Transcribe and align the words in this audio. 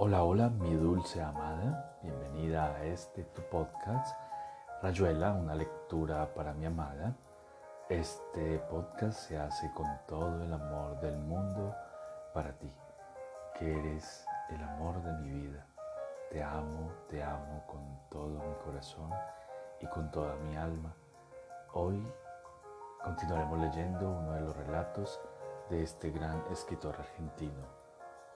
Hola, 0.00 0.22
hola, 0.22 0.48
mi 0.48 0.76
dulce 0.76 1.20
amada. 1.20 1.98
Bienvenida 2.02 2.66
a 2.66 2.84
este 2.84 3.24
tu 3.24 3.42
podcast, 3.42 4.16
Rayuela, 4.80 5.32
una 5.32 5.56
lectura 5.56 6.32
para 6.34 6.52
mi 6.52 6.66
amada. 6.66 7.16
Este 7.88 8.60
podcast 8.70 9.18
se 9.18 9.36
hace 9.36 9.68
con 9.74 9.88
todo 10.06 10.44
el 10.44 10.52
amor 10.52 11.00
del 11.00 11.16
mundo 11.16 11.74
para 12.32 12.52
ti, 12.52 12.72
que 13.58 13.76
eres 13.76 14.24
el 14.50 14.62
amor 14.62 15.02
de 15.02 15.12
mi 15.14 15.30
vida. 15.32 15.66
Te 16.30 16.44
amo, 16.44 16.92
te 17.08 17.20
amo 17.20 17.64
con 17.66 17.82
todo 18.08 18.38
mi 18.38 18.54
corazón 18.64 19.10
y 19.80 19.86
con 19.88 20.12
toda 20.12 20.36
mi 20.36 20.56
alma. 20.56 20.94
Hoy 21.72 22.00
continuaremos 23.02 23.58
leyendo 23.58 24.08
uno 24.10 24.34
de 24.34 24.42
los 24.42 24.56
relatos 24.56 25.20
de 25.70 25.82
este 25.82 26.12
gran 26.12 26.40
escritor 26.52 26.94
argentino, 26.94 27.66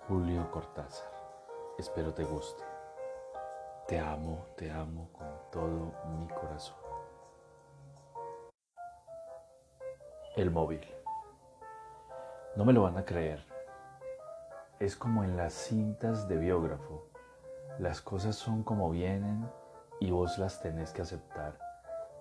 Julio 0.09 0.51
Cortázar. 0.51 1.22
Espero 1.79 2.13
te 2.13 2.23
guste. 2.23 2.63
Te 3.89 3.99
amo, 3.99 4.45
te 4.57 4.71
amo 4.71 5.09
con 5.13 5.27
todo 5.51 5.95
mi 6.11 6.29
corazón. 6.29 6.77
El 10.37 10.51
móvil. 10.51 10.87
No 12.57 12.67
me 12.67 12.75
lo 12.75 12.83
van 12.83 12.99
a 12.99 13.07
creer. 13.07 13.43
Es 14.81 14.97
como 14.97 15.25
en 15.25 15.39
las 15.39 15.55
cintas 15.55 16.29
de 16.29 16.37
biógrafo. 16.37 17.09
Las 17.79 18.03
cosas 18.03 18.37
son 18.37 18.63
como 18.63 18.91
vienen 18.91 19.51
y 19.99 20.11
vos 20.11 20.37
las 20.37 20.61
tenés 20.61 20.93
que 20.93 21.03
aceptar. 21.03 21.59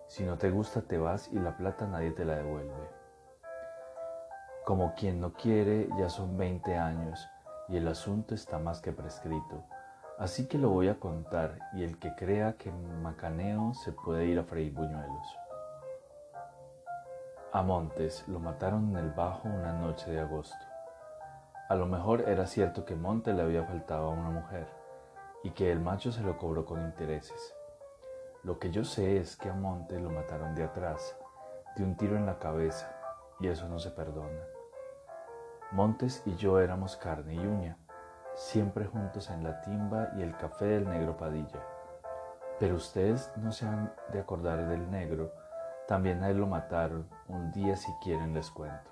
Si 0.07 0.23
no 0.23 0.37
te 0.37 0.49
gusta 0.49 0.81
te 0.81 0.97
vas 0.97 1.27
y 1.27 1.37
la 1.37 1.57
plata 1.57 1.85
nadie 1.85 2.11
te 2.11 2.23
la 2.23 2.37
devuelve. 2.37 2.89
Como 4.63 4.95
quien 4.95 5.19
no 5.19 5.33
quiere, 5.33 5.89
ya 5.97 6.07
son 6.07 6.37
20 6.37 6.77
años 6.77 7.27
y 7.71 7.77
el 7.77 7.87
asunto 7.87 8.35
está 8.35 8.59
más 8.59 8.81
que 8.81 8.91
prescrito. 8.91 9.63
Así 10.17 10.47
que 10.47 10.57
lo 10.57 10.69
voy 10.69 10.89
a 10.89 10.99
contar 10.99 11.57
y 11.73 11.83
el 11.83 11.97
que 11.97 12.13
crea 12.15 12.53
que 12.53 12.71
macaneo 12.71 13.73
se 13.73 13.93
puede 13.93 14.25
ir 14.25 14.37
a 14.39 14.43
freír 14.43 14.73
buñuelos. 14.73 15.37
A 17.53 17.63
Montes 17.63 18.27
lo 18.27 18.39
mataron 18.39 18.89
en 18.91 18.97
el 18.97 19.11
Bajo 19.11 19.47
una 19.47 19.73
noche 19.73 20.11
de 20.11 20.19
agosto. 20.19 20.65
A 21.69 21.75
lo 21.75 21.85
mejor 21.85 22.27
era 22.27 22.45
cierto 22.45 22.85
que 22.85 22.95
Montes 22.95 23.33
le 23.35 23.41
había 23.41 23.63
faltado 23.63 24.07
a 24.07 24.13
una 24.13 24.29
mujer 24.29 24.67
y 25.43 25.51
que 25.51 25.71
el 25.71 25.79
macho 25.79 26.11
se 26.11 26.21
lo 26.21 26.37
cobró 26.37 26.65
con 26.65 26.81
intereses. 26.81 27.55
Lo 28.43 28.59
que 28.59 28.69
yo 28.69 28.83
sé 28.83 29.17
es 29.17 29.37
que 29.37 29.49
a 29.49 29.53
Montes 29.53 30.01
lo 30.01 30.09
mataron 30.09 30.55
de 30.55 30.65
atrás, 30.65 31.15
de 31.77 31.83
un 31.83 31.95
tiro 31.95 32.17
en 32.17 32.25
la 32.25 32.37
cabeza, 32.37 32.93
y 33.39 33.47
eso 33.47 33.67
no 33.69 33.79
se 33.79 33.91
perdona. 33.91 34.60
Montes 35.71 36.21
y 36.25 36.35
yo 36.35 36.59
éramos 36.59 36.97
carne 36.97 37.35
y 37.35 37.39
uña, 37.39 37.77
siempre 38.35 38.85
juntos 38.85 39.29
en 39.29 39.41
la 39.41 39.61
timba 39.61 40.09
y 40.17 40.21
el 40.21 40.35
café 40.35 40.65
del 40.65 40.89
negro 40.89 41.15
Padilla. 41.15 41.63
Pero 42.59 42.75
ustedes 42.75 43.31
no 43.37 43.53
se 43.53 43.65
han 43.65 43.93
de 44.11 44.19
acordar 44.19 44.67
del 44.67 44.91
negro, 44.91 45.31
también 45.87 46.23
a 46.23 46.29
él 46.29 46.39
lo 46.39 46.47
mataron, 46.47 47.07
un 47.29 47.53
día 47.53 47.77
si 47.77 47.89
quieren 48.03 48.33
les 48.33 48.51
cuento. 48.51 48.91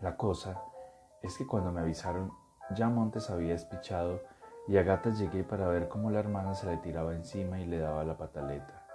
La 0.00 0.16
cosa 0.16 0.62
es 1.20 1.36
que 1.36 1.46
cuando 1.46 1.70
me 1.70 1.82
avisaron 1.82 2.32
ya 2.70 2.88
Montes 2.88 3.28
había 3.28 3.54
espichado 3.54 4.22
y 4.68 4.78
a 4.78 4.82
gatas 4.82 5.18
llegué 5.18 5.44
para 5.44 5.68
ver 5.68 5.90
cómo 5.90 6.10
la 6.10 6.20
hermana 6.20 6.54
se 6.54 6.64
le 6.64 6.78
tiraba 6.78 7.14
encima 7.14 7.60
y 7.60 7.66
le 7.66 7.78
daba 7.78 8.04
la 8.04 8.16
pataleta. 8.16 8.86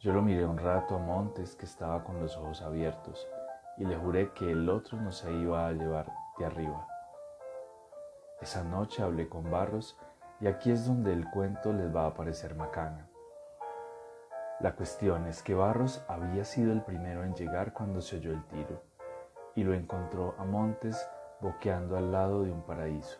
Yo 0.00 0.12
lo 0.12 0.22
miré 0.22 0.44
un 0.44 0.58
rato 0.58 0.96
a 0.96 0.98
Montes 0.98 1.54
que 1.54 1.66
estaba 1.66 2.02
con 2.02 2.18
los 2.18 2.36
ojos 2.36 2.62
abiertos 2.62 3.28
y 3.76 3.84
le 3.84 3.96
juré 3.96 4.32
que 4.32 4.50
el 4.50 4.68
otro 4.68 5.00
no 5.00 5.12
se 5.12 5.32
iba 5.32 5.66
a 5.66 5.72
llevar 5.72 6.12
de 6.38 6.46
arriba. 6.46 6.86
Esa 8.40 8.64
noche 8.64 9.02
hablé 9.02 9.28
con 9.28 9.50
Barros 9.50 9.98
y 10.40 10.46
aquí 10.46 10.70
es 10.70 10.86
donde 10.86 11.12
el 11.12 11.30
cuento 11.30 11.72
les 11.72 11.94
va 11.94 12.06
a 12.06 12.14
parecer 12.14 12.54
macana. 12.54 13.08
La 14.60 14.74
cuestión 14.76 15.26
es 15.26 15.42
que 15.42 15.54
Barros 15.54 16.04
había 16.08 16.44
sido 16.44 16.72
el 16.72 16.82
primero 16.82 17.24
en 17.24 17.34
llegar 17.34 17.72
cuando 17.72 18.00
se 18.00 18.16
oyó 18.16 18.32
el 18.32 18.44
tiro 18.46 18.82
y 19.54 19.64
lo 19.64 19.74
encontró 19.74 20.34
a 20.38 20.44
Montes 20.44 21.08
boqueando 21.40 21.96
al 21.96 22.12
lado 22.12 22.42
de 22.42 22.52
un 22.52 22.62
paraíso. 22.62 23.18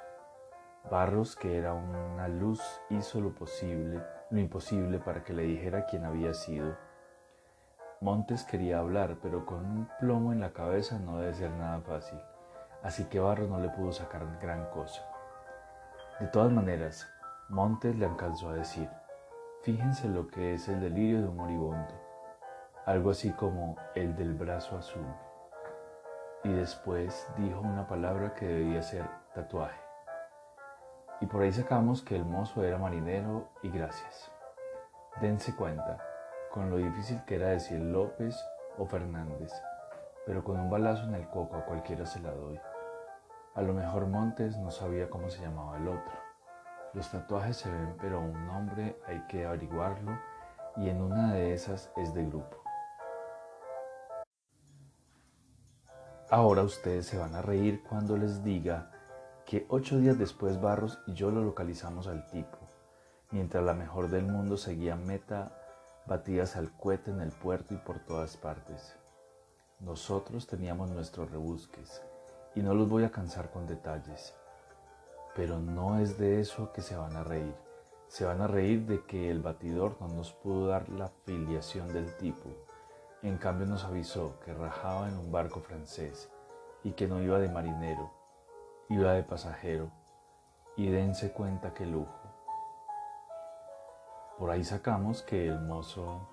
Barros, 0.90 1.36
que 1.36 1.56
era 1.56 1.74
una 1.74 2.28
luz, 2.28 2.60
hizo 2.90 3.20
lo 3.20 3.34
posible, 3.34 4.02
lo 4.30 4.40
imposible 4.40 4.98
para 4.98 5.22
que 5.22 5.32
le 5.32 5.42
dijera 5.42 5.86
quién 5.86 6.04
había 6.04 6.34
sido 6.34 6.76
Montes 8.02 8.42
quería 8.42 8.80
hablar, 8.80 9.18
pero 9.22 9.46
con 9.46 9.64
un 9.64 9.88
plomo 10.00 10.32
en 10.32 10.40
la 10.40 10.52
cabeza 10.52 10.98
no 10.98 11.18
debe 11.18 11.34
ser 11.34 11.52
nada 11.52 11.80
fácil, 11.82 12.18
así 12.82 13.04
que 13.04 13.20
Barros 13.20 13.48
no 13.48 13.60
le 13.60 13.68
pudo 13.68 13.92
sacar 13.92 14.26
gran 14.40 14.68
cosa. 14.70 15.02
De 16.18 16.26
todas 16.26 16.50
maneras, 16.50 17.08
Montes 17.48 17.94
le 17.94 18.06
alcanzó 18.06 18.48
a 18.50 18.54
decir, 18.54 18.90
fíjense 19.62 20.08
lo 20.08 20.26
que 20.26 20.54
es 20.54 20.66
el 20.68 20.80
delirio 20.80 21.22
de 21.22 21.28
un 21.28 21.36
moribundo, 21.36 21.94
algo 22.86 23.10
así 23.10 23.30
como 23.30 23.76
el 23.94 24.16
del 24.16 24.34
brazo 24.34 24.76
azul. 24.78 25.06
Y 26.42 26.52
después 26.52 27.28
dijo 27.36 27.60
una 27.60 27.86
palabra 27.86 28.34
que 28.34 28.48
debía 28.48 28.82
ser 28.82 29.08
tatuaje. 29.32 29.80
Y 31.20 31.26
por 31.26 31.42
ahí 31.42 31.52
sacamos 31.52 32.02
que 32.02 32.16
el 32.16 32.24
mozo 32.24 32.64
era 32.64 32.78
marinero 32.78 33.48
y 33.62 33.70
gracias. 33.70 34.28
Dense 35.20 35.54
cuenta, 35.54 35.98
con 36.52 36.68
lo 36.68 36.76
difícil 36.76 37.24
que 37.24 37.36
era 37.36 37.48
decir 37.48 37.80
López 37.80 38.36
o 38.76 38.84
Fernández, 38.84 39.50
pero 40.26 40.44
con 40.44 40.60
un 40.60 40.70
balazo 40.70 41.04
en 41.04 41.14
el 41.14 41.28
coco 41.28 41.56
a 41.56 41.64
cualquiera 41.64 42.04
se 42.04 42.20
la 42.20 42.30
doy. 42.30 42.60
A 43.54 43.62
lo 43.62 43.72
mejor 43.72 44.06
Montes 44.06 44.56
no 44.58 44.70
sabía 44.70 45.08
cómo 45.08 45.30
se 45.30 45.40
llamaba 45.40 45.78
el 45.78 45.88
otro. 45.88 46.12
Los 46.92 47.10
tatuajes 47.10 47.56
se 47.56 47.70
ven, 47.70 47.96
pero 48.00 48.20
un 48.20 48.46
nombre 48.46 49.00
hay 49.06 49.20
que 49.28 49.46
averiguarlo 49.46 50.18
y 50.76 50.90
en 50.90 51.00
una 51.00 51.32
de 51.32 51.54
esas 51.54 51.90
es 51.96 52.12
de 52.12 52.26
grupo. 52.26 52.62
Ahora 56.30 56.62
ustedes 56.62 57.06
se 57.06 57.18
van 57.18 57.34
a 57.34 57.42
reír 57.42 57.82
cuando 57.88 58.16
les 58.16 58.44
diga 58.44 58.90
que 59.46 59.66
ocho 59.68 59.98
días 59.98 60.18
después 60.18 60.60
Barros 60.60 60.98
y 61.06 61.14
yo 61.14 61.30
lo 61.30 61.42
localizamos 61.42 62.08
al 62.08 62.26
tipo, 62.26 62.58
mientras 63.30 63.64
la 63.64 63.74
mejor 63.74 64.08
del 64.08 64.24
mundo 64.26 64.56
seguía 64.56 64.96
meta 64.96 65.61
batidas 66.06 66.56
al 66.56 66.72
cohete 66.76 67.10
en 67.10 67.20
el 67.20 67.30
puerto 67.30 67.74
y 67.74 67.78
por 67.78 68.00
todas 68.00 68.36
partes. 68.36 68.96
Nosotros 69.80 70.46
teníamos 70.46 70.90
nuestros 70.90 71.30
rebusques 71.30 72.02
y 72.54 72.62
no 72.62 72.74
los 72.74 72.88
voy 72.88 73.04
a 73.04 73.10
cansar 73.10 73.50
con 73.50 73.66
detalles. 73.66 74.34
Pero 75.34 75.58
no 75.58 75.98
es 75.98 76.18
de 76.18 76.40
eso 76.40 76.72
que 76.72 76.82
se 76.82 76.96
van 76.96 77.16
a 77.16 77.24
reír. 77.24 77.54
Se 78.08 78.24
van 78.24 78.42
a 78.42 78.46
reír 78.46 78.86
de 78.86 79.04
que 79.06 79.30
el 79.30 79.40
batidor 79.40 79.96
no 80.00 80.08
nos 80.08 80.32
pudo 80.32 80.66
dar 80.66 80.88
la 80.90 81.08
filiación 81.24 81.92
del 81.92 82.14
tipo. 82.16 82.50
En 83.22 83.38
cambio 83.38 83.66
nos 83.66 83.84
avisó 83.84 84.38
que 84.44 84.52
rajaba 84.52 85.08
en 85.08 85.16
un 85.16 85.32
barco 85.32 85.60
francés 85.60 86.30
y 86.84 86.92
que 86.92 87.06
no 87.06 87.22
iba 87.22 87.38
de 87.38 87.48
marinero, 87.48 88.12
iba 88.88 89.12
de 89.12 89.22
pasajero. 89.22 89.90
Y 90.76 90.90
dense 90.90 91.32
cuenta 91.32 91.72
que 91.72 91.86
lujo. 91.86 92.21
Por 94.38 94.50
ahí 94.50 94.64
sacamos 94.64 95.22
que 95.22 95.46
el 95.46 95.60
mozo 95.60 96.28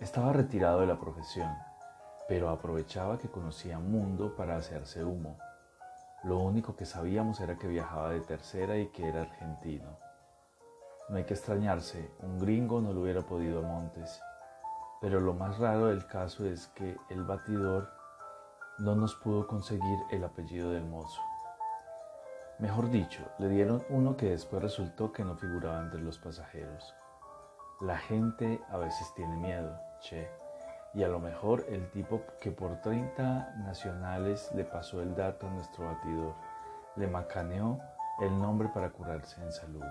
estaba 0.00 0.32
retirado 0.32 0.80
de 0.80 0.86
la 0.86 0.98
profesión, 0.98 1.50
pero 2.28 2.50
aprovechaba 2.50 3.18
que 3.18 3.30
conocía 3.30 3.78
mundo 3.78 4.36
para 4.36 4.56
hacerse 4.56 5.02
humo. 5.02 5.38
Lo 6.24 6.38
único 6.38 6.76
que 6.76 6.84
sabíamos 6.84 7.40
era 7.40 7.56
que 7.56 7.68
viajaba 7.68 8.10
de 8.10 8.20
tercera 8.20 8.76
y 8.76 8.88
que 8.88 9.08
era 9.08 9.22
argentino. 9.22 9.98
No 11.08 11.16
hay 11.16 11.24
que 11.24 11.34
extrañarse, 11.34 12.10
un 12.20 12.38
gringo 12.38 12.80
no 12.80 12.92
lo 12.92 13.02
hubiera 13.02 13.22
podido 13.22 13.58
a 13.58 13.62
Montes. 13.62 14.20
Pero 15.00 15.20
lo 15.20 15.34
más 15.34 15.58
raro 15.58 15.86
del 15.86 16.06
caso 16.06 16.46
es 16.46 16.68
que 16.68 16.96
el 17.10 17.24
batidor 17.24 17.90
no 18.78 18.94
nos 18.94 19.14
pudo 19.16 19.46
conseguir 19.46 19.98
el 20.10 20.24
apellido 20.24 20.70
del 20.70 20.84
mozo. 20.84 21.20
Mejor 22.60 22.88
dicho, 22.88 23.20
le 23.38 23.48
dieron 23.48 23.84
uno 23.88 24.16
que 24.16 24.30
después 24.30 24.62
resultó 24.62 25.12
que 25.12 25.24
no 25.24 25.34
figuraba 25.34 25.80
entre 25.80 26.00
los 26.00 26.18
pasajeros. 26.18 26.94
La 27.80 27.98
gente 27.98 28.60
a 28.70 28.76
veces 28.76 29.12
tiene 29.16 29.36
miedo, 29.36 29.76
che, 30.00 30.30
y 30.94 31.02
a 31.02 31.08
lo 31.08 31.18
mejor 31.18 31.66
el 31.68 31.90
tipo 31.90 32.22
que 32.40 32.52
por 32.52 32.80
30 32.80 33.56
nacionales 33.64 34.52
le 34.54 34.62
pasó 34.62 35.02
el 35.02 35.16
dato 35.16 35.48
a 35.48 35.50
nuestro 35.50 35.86
batidor, 35.86 36.34
le 36.94 37.08
macaneó 37.08 37.80
el 38.20 38.40
nombre 38.40 38.68
para 38.68 38.90
curarse 38.90 39.42
en 39.42 39.50
salud. 39.50 39.84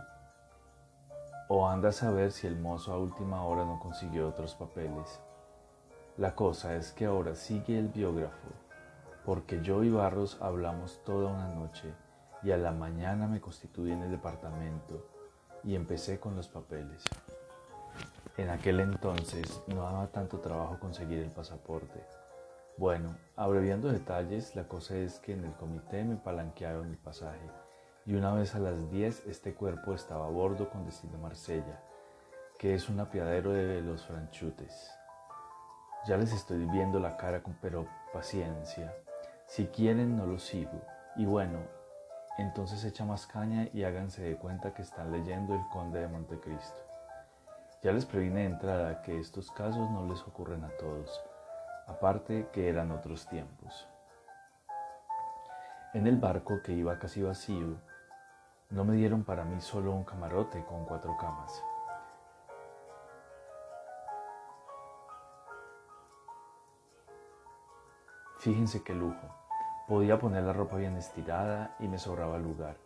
O 1.49 1.67
anda 1.67 1.89
a 1.89 1.91
saber 1.91 2.31
si 2.31 2.47
el 2.47 2.57
mozo 2.57 2.93
a 2.93 2.97
última 2.97 3.43
hora 3.43 3.65
no 3.65 3.77
consiguió 3.81 4.29
otros 4.29 4.55
papeles. 4.55 5.19
La 6.15 6.33
cosa 6.33 6.75
es 6.75 6.93
que 6.93 7.05
ahora 7.07 7.35
sigue 7.35 7.77
el 7.77 7.89
biógrafo, 7.89 8.47
porque 9.25 9.59
yo 9.61 9.83
y 9.83 9.89
Barros 9.89 10.37
hablamos 10.41 11.03
toda 11.03 11.29
una 11.29 11.49
noche 11.49 11.93
y 12.43 12.51
a 12.51 12.57
la 12.57 12.71
mañana 12.71 13.27
me 13.27 13.39
constituí 13.39 13.91
en 13.91 14.03
el 14.03 14.11
departamento 14.11 15.07
y 15.63 15.75
empecé 15.75 16.19
con 16.19 16.35
los 16.35 16.47
papeles. 16.47 17.03
En 18.37 18.49
aquel 18.49 18.79
entonces 18.79 19.61
no 19.67 19.83
daba 19.83 20.07
tanto 20.07 20.39
trabajo 20.39 20.79
conseguir 20.79 21.19
el 21.19 21.31
pasaporte. 21.31 22.03
Bueno, 22.77 23.15
abreviando 23.35 23.91
detalles, 23.91 24.55
la 24.55 24.67
cosa 24.67 24.95
es 24.95 25.19
que 25.19 25.33
en 25.33 25.45
el 25.45 25.53
comité 25.53 26.03
me 26.03 26.15
palanquearon 26.15 26.89
el 26.89 26.97
pasaje 26.97 27.49
y 28.05 28.15
una 28.15 28.33
vez 28.33 28.55
a 28.55 28.59
las 28.59 28.91
10 28.91 29.27
este 29.27 29.53
cuerpo 29.53 29.93
estaba 29.93 30.25
a 30.25 30.29
bordo 30.29 30.69
con 30.69 30.83
destino 30.85 31.17
a 31.17 31.21
Marsella, 31.21 31.81
que 32.59 32.73
es 32.73 32.89
un 32.89 32.99
apiadero 32.99 33.51
de 33.51 33.81
los 33.81 34.05
franchutes. 34.05 34.91
Ya 36.05 36.17
les 36.17 36.33
estoy 36.33 36.65
viendo 36.65 36.99
la 36.99 37.15
cara, 37.15 37.41
pero 37.61 37.87
paciencia. 38.11 38.93
Si 39.45 39.67
quieren, 39.67 40.17
no 40.17 40.25
lo 40.25 40.37
sigo. 40.37 40.81
Y 41.15 41.25
bueno, 41.25 41.59
entonces 42.37 42.83
echa 42.83 43.05
más 43.05 43.27
caña 43.27 43.67
y 43.73 43.83
háganse 43.83 44.23
de 44.23 44.37
cuenta 44.37 44.73
que 44.73 44.81
están 44.81 45.11
leyendo 45.11 45.53
El 45.53 45.67
Conde 45.69 45.99
de 45.99 46.07
Montecristo. 46.07 46.79
Ya 47.83 47.91
les 47.91 48.05
previne 48.05 48.41
de 48.41 48.45
entrada 48.45 49.01
que 49.01 49.19
estos 49.19 49.51
casos 49.51 49.91
no 49.91 50.07
les 50.07 50.21
ocurren 50.21 50.63
a 50.63 50.69
todos, 50.77 51.21
aparte 51.85 52.49
que 52.51 52.69
eran 52.69 52.91
otros 52.91 53.27
tiempos. 53.27 53.87
En 55.93 56.07
el 56.07 56.17
barco, 56.17 56.61
que 56.63 56.71
iba 56.71 56.97
casi 56.97 57.21
vacío, 57.21 57.77
no 58.71 58.83
me 58.83 58.95
dieron 58.95 59.23
para 59.23 59.45
mí 59.45 59.61
solo 59.61 59.91
un 59.91 60.03
camarote 60.03 60.65
con 60.65 60.85
cuatro 60.85 61.15
camas. 61.17 61.63
Fíjense 68.39 68.83
qué 68.83 68.93
lujo. 68.93 69.42
Podía 69.87 70.17
poner 70.19 70.43
la 70.43 70.53
ropa 70.53 70.77
bien 70.77 70.95
estirada 70.97 71.75
y 71.79 71.87
me 71.87 71.99
sobraba 71.99 72.37
lugar. 72.37 72.77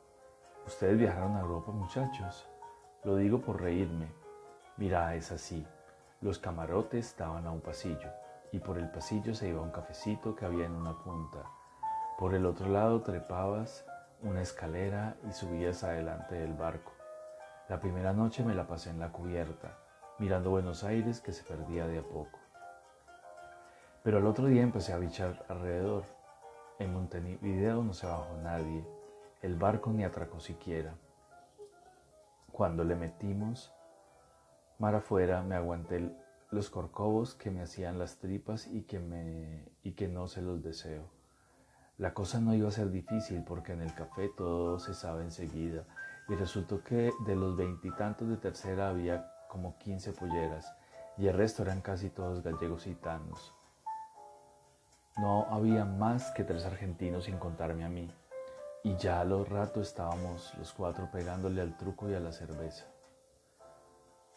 ¿Ustedes 0.66 0.98
viajaron 0.98 1.36
a 1.36 1.42
Europa, 1.42 1.72
muchachos? 1.72 2.48
Lo 3.04 3.16
digo 3.16 3.40
por 3.40 3.62
reírme, 3.62 4.12
Mira, 4.78 5.16
es 5.16 5.32
así. 5.32 5.66
Los 6.22 6.38
camarotes 6.38 7.08
estaban 7.08 7.48
a 7.48 7.52
un 7.52 7.62
pasillo 7.62 8.12
y 8.52 8.60
por 8.60 8.78
el 8.78 8.92
pasillo 8.92 9.34
se 9.34 9.50
iba 9.50 9.60
un 9.60 9.72
cafecito 9.72 10.36
que 10.36 10.46
había 10.46 10.68
en 10.68 10.74
una 10.74 10.94
punta. 11.00 11.50
Por 12.20 12.36
el 12.36 12.46
otro 12.46 12.70
lado 12.70 13.02
trepabas 13.02 13.86
una 14.22 14.42
escalera 14.42 15.16
y 15.28 15.32
subías 15.32 15.84
adelante 15.84 16.36
del 16.36 16.54
barco. 16.54 16.92
La 17.70 17.80
primera 17.80 18.14
noche 18.14 18.44
me 18.44 18.54
la 18.54 18.68
pasé 18.68 18.92
en 18.92 19.00
la 19.00 19.12
cubierta, 19.12 19.80
mirando 20.20 20.52
Buenos 20.52 20.84
Aires 20.84 21.22
que 21.22 21.34
se 21.34 21.44
perdía 21.44 21.88
de 21.88 22.00
a 22.00 22.04
poco. 22.04 22.40
Pero 24.04 24.20
al 24.20 24.28
otro 24.28 24.46
día 24.46 24.62
empecé 24.62 24.94
a 24.94 25.00
bichar 25.00 25.44
alrededor. 25.50 26.04
En 26.80 26.94
Montevideo 26.94 27.84
no 27.84 27.94
se 27.94 28.06
bajó 28.06 28.38
nadie, 28.44 28.86
el 29.42 29.56
barco 29.56 29.92
ni 29.92 30.04
atracó 30.04 30.40
siquiera. 30.40 30.94
Cuando 32.52 32.84
le 32.84 32.96
metimos, 32.96 33.74
Mar 34.80 34.94
afuera 34.94 35.42
me 35.42 35.56
aguanté 35.56 36.12
los 36.52 36.70
corcovos 36.70 37.34
que 37.34 37.50
me 37.50 37.64
hacían 37.64 37.98
las 37.98 38.18
tripas 38.18 38.68
y 38.68 38.84
que, 38.84 39.00
me, 39.00 39.66
y 39.82 39.94
que 39.94 40.08
no 40.08 40.28
se 40.28 40.44
los 40.44 40.62
deseo. 40.62 41.10
La 41.98 42.14
cosa 42.14 42.40
no 42.40 42.54
iba 42.54 42.68
a 42.68 42.72
ser 42.72 42.92
difícil 42.92 43.44
porque 43.44 43.74
en 43.74 43.82
el 43.82 43.96
café 43.96 44.30
todo 44.38 44.78
se 44.78 44.94
sabe 44.94 45.24
enseguida 45.24 45.84
y 46.30 46.36
resultó 46.36 46.84
que 46.84 47.12
de 47.26 47.36
los 47.36 47.58
veintitantos 47.58 48.30
de 48.30 48.38
tercera 48.38 48.90
había 48.90 49.32
como 49.50 49.80
quince 49.80 50.14
polleras 50.14 50.72
y 51.18 51.26
el 51.26 51.36
resto 51.36 51.64
eran 51.64 51.82
casi 51.82 52.12
todos 52.12 52.44
gallegos 52.44 52.86
y 52.86 52.94
tanos. 52.94 53.57
No 55.18 55.48
había 55.50 55.84
más 55.84 56.32
que 56.32 56.44
tres 56.44 56.66
argentinos 56.66 57.26
sin 57.26 57.38
contarme 57.38 57.84
a 57.84 57.90
mí 57.90 58.12
y 58.84 58.96
ya 58.98 59.20
a 59.20 59.26
los 59.26 59.50
ratos 59.50 59.88
estábamos 59.88 60.54
los 60.60 60.72
cuatro 60.74 61.10
pegándole 61.12 61.62
al 61.62 61.76
truco 61.76 62.10
y 62.10 62.14
a 62.14 62.20
la 62.20 62.32
cerveza. 62.32 62.86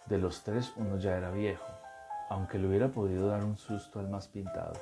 De 0.07 0.19
los 0.19 0.43
tres 0.43 0.73
uno 0.77 0.97
ya 0.97 1.17
era 1.17 1.31
viejo, 1.31 1.67
aunque 2.31 2.59
le 2.59 2.67
hubiera 2.67 2.89
podido 2.89 3.29
dar 3.29 3.45
un 3.45 3.59
susto 3.59 4.01
al 4.01 4.09
más 4.09 4.27
pintado. 4.27 4.73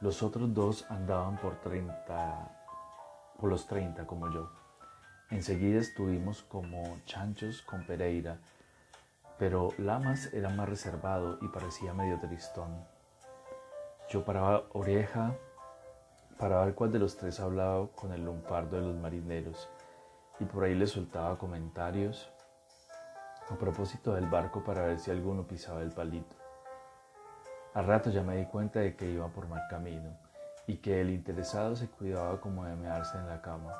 Los 0.00 0.22
otros 0.22 0.52
dos 0.54 0.90
andaban 0.90 1.36
por 1.36 1.60
por 3.38 3.50
los 3.50 3.66
treinta 3.66 4.06
como 4.06 4.32
yo. 4.32 4.50
Enseguida 5.30 5.80
estuvimos 5.80 6.42
como 6.42 6.82
chanchos 7.04 7.62
con 7.62 7.86
Pereira, 7.86 8.38
pero 9.38 9.68
Lamas 9.78 10.32
era 10.32 10.48
más 10.48 10.68
reservado 10.68 11.38
y 11.42 11.48
parecía 11.48 11.92
medio 11.92 12.18
tristón. 12.20 12.93
Yo 14.08 14.24
paraba 14.24 14.64
oreja 14.72 15.34
para 16.38 16.64
ver 16.64 16.74
cuál 16.74 16.92
de 16.92 16.98
los 16.98 17.16
tres 17.16 17.40
hablaba 17.40 17.86
con 17.88 18.12
el 18.12 18.24
lumpardo 18.24 18.76
de 18.76 18.82
los 18.82 18.96
marineros 18.96 19.68
y 20.38 20.44
por 20.44 20.64
ahí 20.64 20.74
le 20.74 20.86
soltaba 20.86 21.38
comentarios 21.38 22.30
a 23.50 23.54
propósito 23.56 24.14
del 24.14 24.26
barco 24.26 24.62
para 24.62 24.82
ver 24.82 24.98
si 24.98 25.10
alguno 25.10 25.46
pisaba 25.46 25.80
el 25.82 25.90
palito. 25.90 26.36
Al 27.74 27.86
rato 27.86 28.10
ya 28.10 28.22
me 28.22 28.36
di 28.36 28.46
cuenta 28.46 28.80
de 28.80 28.94
que 28.94 29.10
iba 29.10 29.28
por 29.28 29.48
mal 29.48 29.62
camino 29.68 30.16
y 30.66 30.76
que 30.78 31.00
el 31.00 31.10
interesado 31.10 31.74
se 31.76 31.88
cuidaba 31.88 32.40
como 32.40 32.64
de 32.64 32.76
mearse 32.76 33.18
en 33.18 33.28
la 33.28 33.40
cama. 33.40 33.74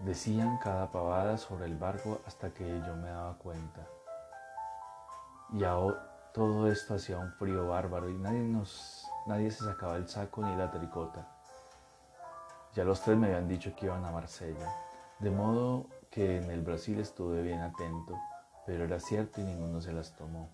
Decían 0.00 0.58
cada 0.58 0.90
pavada 0.90 1.38
sobre 1.38 1.66
el 1.66 1.76
barco 1.76 2.20
hasta 2.26 2.50
que 2.50 2.66
yo 2.86 2.96
me 2.96 3.08
daba 3.08 3.38
cuenta. 3.38 3.86
Y 5.52 5.64
ahora 5.64 6.11
todo 6.32 6.70
esto 6.70 6.94
hacía 6.94 7.18
un 7.18 7.32
frío 7.32 7.68
bárbaro 7.68 8.08
y 8.08 8.14
nadie, 8.14 8.40
nos, 8.40 9.06
nadie 9.26 9.50
se 9.50 9.64
sacaba 9.64 9.96
el 9.96 10.08
saco 10.08 10.42
ni 10.42 10.56
la 10.56 10.70
tricota. 10.70 11.28
Ya 12.74 12.84
los 12.84 13.02
tres 13.02 13.16
me 13.16 13.26
habían 13.26 13.48
dicho 13.48 13.74
que 13.76 13.86
iban 13.86 14.04
a 14.04 14.10
Marsella, 14.10 14.72
de 15.18 15.30
modo 15.30 15.86
que 16.10 16.38
en 16.38 16.50
el 16.50 16.62
Brasil 16.62 16.98
estuve 17.00 17.42
bien 17.42 17.60
atento 17.60 18.18
pero 18.64 18.84
era 18.84 19.00
cierto 19.00 19.40
y 19.40 19.44
ninguno 19.44 19.80
se 19.80 19.92
las 19.92 20.14
tomó. 20.16 20.48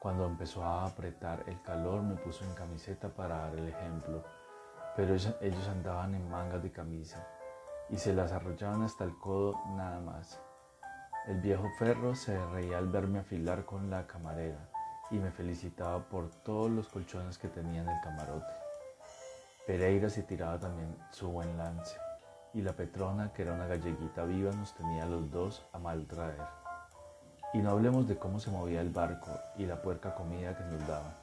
Cuando 0.00 0.26
empezó 0.26 0.64
a 0.64 0.86
apretar 0.86 1.44
el 1.46 1.60
calor 1.62 2.02
me 2.02 2.16
puso 2.16 2.44
en 2.44 2.54
camiseta 2.54 3.08
para 3.08 3.38
dar 3.38 3.54
el 3.54 3.68
ejemplo, 3.68 4.24
pero 4.94 5.14
ellos 5.14 5.68
andaban 5.68 6.14
en 6.14 6.28
mangas 6.30 6.62
de 6.62 6.72
camisa 6.72 7.26
y 7.90 7.96
se 7.96 8.14
las 8.14 8.32
arrollaban 8.32 8.82
hasta 8.82 9.04
el 9.04 9.16
codo 9.18 9.58
nada 9.76 10.00
más. 10.00 10.40
El 11.26 11.40
viejo 11.40 11.68
Ferro 11.76 12.14
se 12.14 12.38
reía 12.50 12.78
al 12.78 12.86
verme 12.86 13.18
afilar 13.18 13.64
con 13.64 13.90
la 13.90 14.06
camarera 14.06 14.60
y 15.10 15.18
me 15.18 15.32
felicitaba 15.32 15.98
por 15.98 16.30
todos 16.30 16.70
los 16.70 16.88
colchones 16.88 17.36
que 17.36 17.48
tenía 17.48 17.82
en 17.82 17.88
el 17.88 18.00
camarote. 18.00 18.52
Pereira 19.66 20.08
se 20.08 20.22
tiraba 20.22 20.56
también 20.60 20.96
su 21.10 21.28
buen 21.28 21.58
lance 21.58 21.98
y 22.54 22.62
la 22.62 22.74
Petrona, 22.74 23.32
que 23.32 23.42
era 23.42 23.54
una 23.54 23.66
galleguita 23.66 24.24
viva, 24.24 24.52
nos 24.52 24.72
tenía 24.76 25.04
los 25.04 25.28
dos 25.32 25.66
a 25.72 25.80
mal 25.80 26.06
traer. 26.06 26.40
Y 27.52 27.58
no 27.58 27.70
hablemos 27.70 28.06
de 28.06 28.16
cómo 28.16 28.38
se 28.38 28.52
movía 28.52 28.80
el 28.80 28.90
barco 28.90 29.32
y 29.56 29.66
la 29.66 29.82
puerca 29.82 30.14
comida 30.14 30.56
que 30.56 30.62
nos 30.62 30.86
daban. 30.86 31.14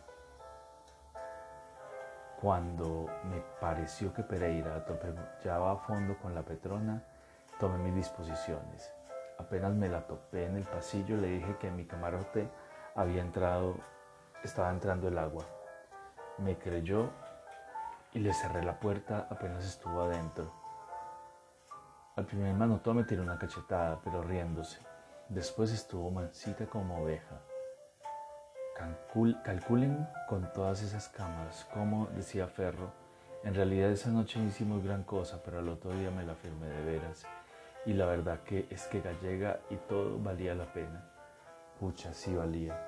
Cuando 2.41 3.05
me 3.29 3.39
pareció 3.61 4.13
que 4.13 4.23
Pereira 4.23 4.75
atropellaba 4.75 5.71
a 5.71 5.77
fondo 5.77 6.17
con 6.17 6.35
la 6.35 6.41
Petrona, 6.41 7.01
tomé 7.57 7.77
mis 7.77 7.95
disposiciones. 7.95 8.91
Apenas 9.37 9.73
me 9.73 9.89
la 9.89 10.05
topé 10.05 10.45
en 10.45 10.57
el 10.57 10.63
pasillo, 10.63 11.17
le 11.17 11.27
dije 11.27 11.57
que 11.59 11.67
en 11.67 11.75
mi 11.75 11.85
camarote 11.85 12.49
había 12.95 13.21
entrado, 13.21 13.75
estaba 14.43 14.69
entrando 14.69 15.07
el 15.07 15.17
agua. 15.17 15.43
Me 16.37 16.57
creyó 16.57 17.09
y 18.13 18.19
le 18.19 18.33
cerré 18.33 18.63
la 18.63 18.79
puerta 18.79 19.27
apenas 19.29 19.65
estuvo 19.65 20.01
adentro. 20.01 20.51
Al 22.15 22.25
primer 22.25 22.53
manotón 22.53 22.97
me 22.97 23.03
tiró 23.03 23.23
una 23.23 23.39
cachetada, 23.39 23.99
pero 24.03 24.21
riéndose. 24.21 24.79
Después 25.29 25.71
estuvo 25.71 26.11
mansita 26.11 26.67
como 26.67 27.01
oveja. 27.01 27.41
calculen 29.43 30.07
con 30.29 30.51
todas 30.53 30.83
esas 30.83 31.09
camas, 31.09 31.65
como 31.73 32.07
decía 32.07 32.47
Ferro, 32.47 32.91
en 33.43 33.55
realidad 33.55 33.89
esa 33.89 34.09
noche 34.09 34.39
hicimos 34.39 34.83
gran 34.83 35.03
cosa, 35.03 35.41
pero 35.43 35.59
al 35.59 35.67
otro 35.69 35.91
día 35.91 36.11
me 36.11 36.23
la 36.23 36.33
firmé 36.35 36.67
de 36.67 36.83
veras. 36.83 37.25
Y 37.85 37.93
la 37.93 38.05
verdad 38.05 38.41
que 38.43 38.67
es 38.69 38.87
que 38.87 39.01
gallega 39.01 39.59
y 39.69 39.75
todo 39.75 40.17
valía 40.19 40.55
la 40.55 40.71
pena. 40.71 41.09
Pucha, 41.79 42.13
sí 42.13 42.33
valía. 42.33 42.79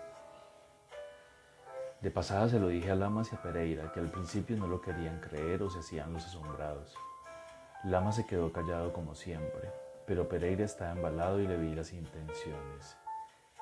De 2.02 2.12
pasada 2.12 2.48
se 2.48 2.60
lo 2.60 2.68
dije 2.68 2.92
a 2.92 2.96
Lamas 2.96 3.32
y 3.32 3.36
a 3.36 3.42
Pereira, 3.42 3.92
que 3.92 4.00
al 4.00 4.10
principio 4.10 4.56
no 4.58 4.68
lo 4.68 4.82
querían 4.82 5.20
creer 5.20 5.64
o 5.64 5.70
se 5.70 5.80
hacían 5.80 6.14
los 6.14 6.26
asombrados. 6.26 6.96
Lamas 7.84 8.16
se 8.16 8.26
quedó 8.26 8.52
callado 8.52 8.94
como 8.94 9.16
siempre 9.16 9.86
pero 10.06 10.30
Pereira 10.30 10.66
estaba 10.66 10.92
embalado 10.92 11.40
y 11.40 11.48
le 11.48 11.58
vi 11.58 11.74
las 11.74 11.92
intenciones. 11.92 12.98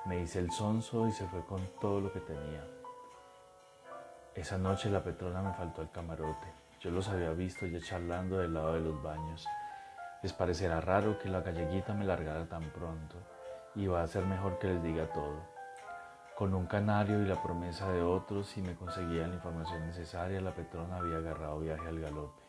Me 0.04 0.20
hice 0.20 0.38
el 0.38 0.50
sonso 0.50 1.08
y 1.08 1.12
se 1.12 1.26
fue 1.26 1.44
con 1.46 1.60
todo 1.80 2.00
lo 2.00 2.12
que 2.12 2.20
tenía. 2.20 2.66
Esa 4.34 4.58
noche 4.58 4.90
la 4.90 5.02
Petrona 5.02 5.40
me 5.40 5.54
faltó 5.54 5.80
el 5.80 5.90
camarote. 5.90 6.52
Yo 6.80 6.90
los 6.90 7.08
había 7.08 7.30
visto 7.30 7.66
ya 7.66 7.80
charlando 7.80 8.38
del 8.38 8.52
lado 8.52 8.74
de 8.74 8.80
los 8.80 9.02
baños. 9.02 9.46
Les 10.24 10.32
parecerá 10.32 10.80
raro 10.80 11.18
que 11.18 11.28
la 11.28 11.42
galleguita 11.42 11.92
me 11.92 12.06
largara 12.06 12.48
tan 12.48 12.70
pronto 12.70 13.16
y 13.74 13.86
va 13.86 14.02
a 14.02 14.06
ser 14.06 14.24
mejor 14.24 14.58
que 14.58 14.68
les 14.68 14.82
diga 14.82 15.12
todo. 15.12 15.36
Con 16.34 16.54
un 16.54 16.64
canario 16.64 17.20
y 17.20 17.26
la 17.26 17.42
promesa 17.42 17.92
de 17.92 18.00
otros, 18.00 18.46
si 18.46 18.62
me 18.62 18.74
conseguía 18.74 19.26
la 19.26 19.34
información 19.34 19.86
necesaria, 19.86 20.40
la 20.40 20.54
Petrona 20.54 20.96
había 20.96 21.18
agarrado 21.18 21.60
viaje 21.60 21.86
al 21.86 22.00
galope. 22.00 22.40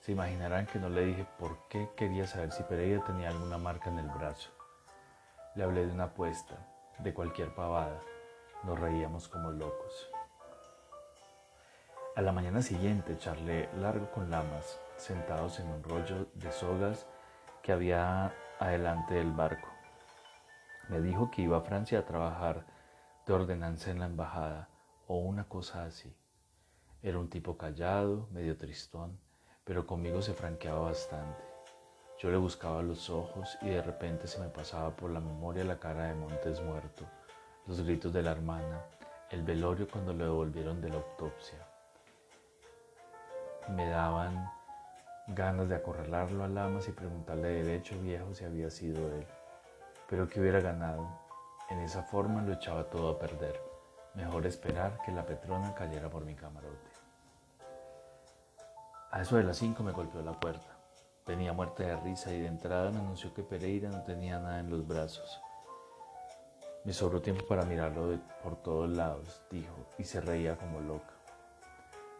Se 0.00 0.10
imaginarán 0.10 0.66
que 0.66 0.80
no 0.80 0.88
le 0.88 1.06
dije 1.06 1.24
por 1.38 1.56
qué 1.68 1.90
quería 1.96 2.26
saber 2.26 2.50
si 2.50 2.64
Pereira 2.64 3.04
tenía 3.04 3.28
alguna 3.28 3.56
marca 3.56 3.88
en 3.88 4.00
el 4.00 4.08
brazo. 4.08 4.50
Le 5.54 5.62
hablé 5.62 5.86
de 5.86 5.92
una 5.92 6.06
apuesta, 6.06 6.56
de 6.98 7.14
cualquier 7.14 7.54
pavada. 7.54 8.00
Nos 8.64 8.80
reíamos 8.80 9.28
como 9.28 9.52
locos. 9.52 10.13
A 12.16 12.22
la 12.22 12.30
mañana 12.30 12.62
siguiente 12.62 13.18
charlé 13.18 13.68
largo 13.80 14.08
con 14.12 14.30
Lamas, 14.30 14.78
sentados 14.96 15.58
en 15.58 15.66
un 15.66 15.82
rollo 15.82 16.28
de 16.34 16.52
sogas 16.52 17.08
que 17.60 17.72
había 17.72 18.32
adelante 18.60 19.14
del 19.14 19.32
barco. 19.32 19.68
Me 20.88 21.00
dijo 21.00 21.32
que 21.32 21.42
iba 21.42 21.56
a 21.56 21.62
Francia 21.62 21.98
a 21.98 22.04
trabajar 22.04 22.66
de 23.26 23.32
ordenanza 23.32 23.90
en 23.90 23.98
la 23.98 24.06
embajada 24.06 24.68
o 25.08 25.16
una 25.16 25.48
cosa 25.48 25.86
así. 25.86 26.16
Era 27.02 27.18
un 27.18 27.28
tipo 27.28 27.56
callado, 27.56 28.28
medio 28.30 28.56
tristón, 28.56 29.18
pero 29.64 29.84
conmigo 29.84 30.22
se 30.22 30.34
franqueaba 30.34 30.82
bastante. 30.82 31.42
Yo 32.20 32.30
le 32.30 32.36
buscaba 32.36 32.80
los 32.82 33.10
ojos 33.10 33.58
y 33.60 33.70
de 33.70 33.82
repente 33.82 34.28
se 34.28 34.38
me 34.38 34.50
pasaba 34.50 34.94
por 34.94 35.10
la 35.10 35.18
memoria 35.18 35.64
la 35.64 35.80
cara 35.80 36.04
de 36.04 36.14
Montes 36.14 36.62
muerto, 36.62 37.06
los 37.66 37.80
gritos 37.80 38.12
de 38.12 38.22
la 38.22 38.30
hermana, 38.30 38.84
el 39.30 39.42
velorio 39.42 39.88
cuando 39.88 40.12
lo 40.12 40.22
devolvieron 40.26 40.80
de 40.80 40.90
la 40.90 40.98
autopsia. 40.98 41.73
Me 43.68 43.88
daban 43.88 44.50
ganas 45.28 45.68
de 45.68 45.76
acorralarlo 45.76 46.44
a 46.44 46.48
Lamas 46.48 46.86
y 46.88 46.92
preguntarle 46.92 47.62
derecho 47.62 47.98
viejo 47.98 48.34
si 48.34 48.44
había 48.44 48.70
sido 48.70 49.10
él. 49.14 49.26
Pero 50.08 50.28
que 50.28 50.40
hubiera 50.40 50.60
ganado. 50.60 51.08
En 51.70 51.80
esa 51.80 52.02
forma 52.02 52.42
lo 52.42 52.52
echaba 52.52 52.84
todo 52.84 53.10
a 53.10 53.18
perder. 53.18 53.58
Mejor 54.14 54.46
esperar 54.46 54.98
que 55.04 55.12
la 55.12 55.24
Petrona 55.24 55.74
cayera 55.74 56.10
por 56.10 56.24
mi 56.24 56.34
camarote. 56.34 56.90
A 59.10 59.22
eso 59.22 59.36
de 59.36 59.44
las 59.44 59.56
cinco 59.56 59.82
me 59.82 59.92
golpeó 59.92 60.20
la 60.20 60.38
puerta. 60.38 60.76
Venía 61.26 61.54
muerta 61.54 61.84
de 61.84 61.96
risa 61.96 62.30
y 62.32 62.40
de 62.40 62.48
entrada 62.48 62.90
me 62.90 62.98
anunció 62.98 63.32
que 63.32 63.42
Pereira 63.42 63.88
no 63.88 64.02
tenía 64.02 64.38
nada 64.38 64.60
en 64.60 64.68
los 64.68 64.86
brazos. 64.86 65.40
Me 66.84 66.92
sobró 66.92 67.22
tiempo 67.22 67.46
para 67.46 67.64
mirarlo 67.64 68.18
por 68.42 68.56
todos 68.56 68.90
lados, 68.90 69.40
dijo, 69.50 69.74
y 69.96 70.04
se 70.04 70.20
reía 70.20 70.58
como 70.58 70.80
loca. 70.80 71.13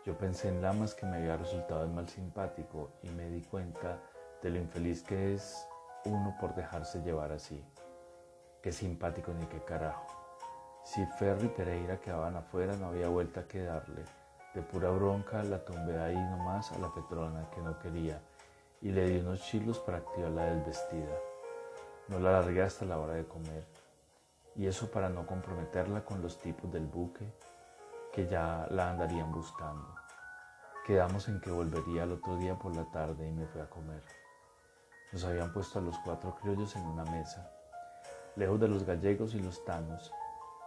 Yo 0.04 0.18
pensé 0.18 0.48
en 0.50 0.60
Lamas 0.60 0.94
que 0.94 1.06
me 1.06 1.16
había 1.16 1.38
resultado 1.38 1.82
el 1.82 1.90
mal 1.90 2.06
simpático 2.06 2.90
y 3.02 3.08
me 3.08 3.30
di 3.30 3.40
cuenta 3.40 3.98
de 4.42 4.50
lo 4.50 4.58
infeliz 4.58 5.02
que 5.02 5.32
es 5.34 5.66
uno 6.04 6.36
por 6.38 6.54
dejarse 6.54 7.00
llevar 7.00 7.32
así. 7.32 7.64
Qué 8.60 8.70
simpático 8.70 9.32
ni 9.32 9.46
qué 9.46 9.64
carajo. 9.64 10.06
Si 10.84 11.06
Ferro 11.18 11.46
y 11.46 11.48
Pereira 11.48 12.02
quedaban 12.02 12.36
afuera 12.36 12.76
no 12.76 12.88
había 12.88 13.08
vuelta 13.08 13.48
que 13.48 13.62
darle. 13.62 14.04
De 14.54 14.60
pura 14.60 14.90
bronca 14.90 15.42
la 15.42 15.64
tumbé 15.64 15.98
ahí 15.98 16.14
nomás 16.14 16.70
a 16.72 16.78
la 16.78 16.92
Petrona 16.92 17.48
que 17.54 17.62
no 17.62 17.78
quería 17.78 18.20
y 18.82 18.90
le 18.90 19.08
di 19.08 19.20
unos 19.20 19.40
chilos 19.40 19.78
para 19.78 19.98
activarla 19.98 20.54
desvestida. 20.54 21.16
No 22.08 22.18
la 22.20 22.32
largué 22.32 22.60
hasta 22.60 22.84
la 22.84 22.98
hora 22.98 23.14
de 23.14 23.26
comer 23.26 23.64
y 24.54 24.66
eso 24.66 24.90
para 24.90 25.08
no 25.08 25.26
comprometerla 25.26 26.04
con 26.04 26.20
los 26.20 26.36
tipos 26.36 26.70
del 26.70 26.84
buque 26.84 27.24
que 28.14 28.28
ya 28.28 28.68
la 28.70 28.90
andarían 28.90 29.32
buscando. 29.32 29.92
Quedamos 30.86 31.26
en 31.26 31.40
que 31.40 31.50
volvería 31.50 32.04
el 32.04 32.12
otro 32.12 32.36
día 32.36 32.56
por 32.56 32.76
la 32.76 32.84
tarde 32.84 33.26
y 33.28 33.32
me 33.32 33.44
fui 33.46 33.60
a 33.60 33.68
comer. 33.68 34.02
Nos 35.12 35.24
habían 35.24 35.52
puesto 35.52 35.80
a 35.80 35.82
los 35.82 35.98
cuatro 35.98 36.36
criollos 36.36 36.76
en 36.76 36.86
una 36.86 37.04
mesa, 37.06 37.50
lejos 38.36 38.60
de 38.60 38.68
los 38.68 38.84
gallegos 38.84 39.34
y 39.34 39.40
los 39.40 39.64
tanos, 39.64 40.12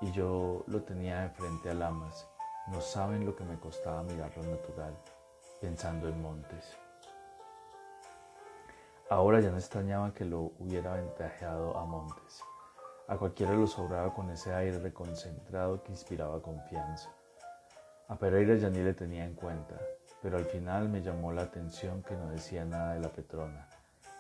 y 0.02 0.12
yo 0.12 0.66
lo 0.68 0.84
tenía 0.84 1.22
de 1.22 1.30
frente 1.30 1.70
a 1.70 1.74
Lamas. 1.74 2.28
No 2.68 2.82
saben 2.82 3.26
lo 3.26 3.34
que 3.34 3.46
me 3.46 3.58
costaba 3.58 4.04
mirarlo 4.04 4.44
natural, 4.44 4.94
pensando 5.62 6.10
en 6.10 6.22
Montes. 6.22 6.78
Ahora 9.10 9.40
ya 9.40 9.52
no 9.52 9.58
extrañaba 9.58 10.14
que 10.14 10.26
lo 10.26 10.52
hubiera 10.60 10.96
ventajeado 10.96 11.78
a 11.78 11.86
Montes. 11.86 12.44
A 13.08 13.16
cualquiera 13.16 13.54
lo 13.54 13.68
sobraba 13.68 14.14
con 14.14 14.30
ese 14.32 14.54
aire 14.54 14.80
reconcentrado 14.80 15.82
que 15.82 15.94
inspiraba 15.94 16.42
confianza. 16.42 17.10
A 18.10 18.16
Pereira 18.16 18.56
ya 18.56 18.70
ni 18.70 18.80
le 18.80 18.94
tenía 18.94 19.26
en 19.26 19.34
cuenta, 19.34 19.76
pero 20.22 20.38
al 20.38 20.46
final 20.46 20.88
me 20.88 21.02
llamó 21.02 21.34
la 21.34 21.42
atención 21.42 22.04
que 22.04 22.16
no 22.16 22.30
decía 22.30 22.64
nada 22.64 22.94
de 22.94 23.02
la 23.02 23.10
Petrona, 23.10 23.68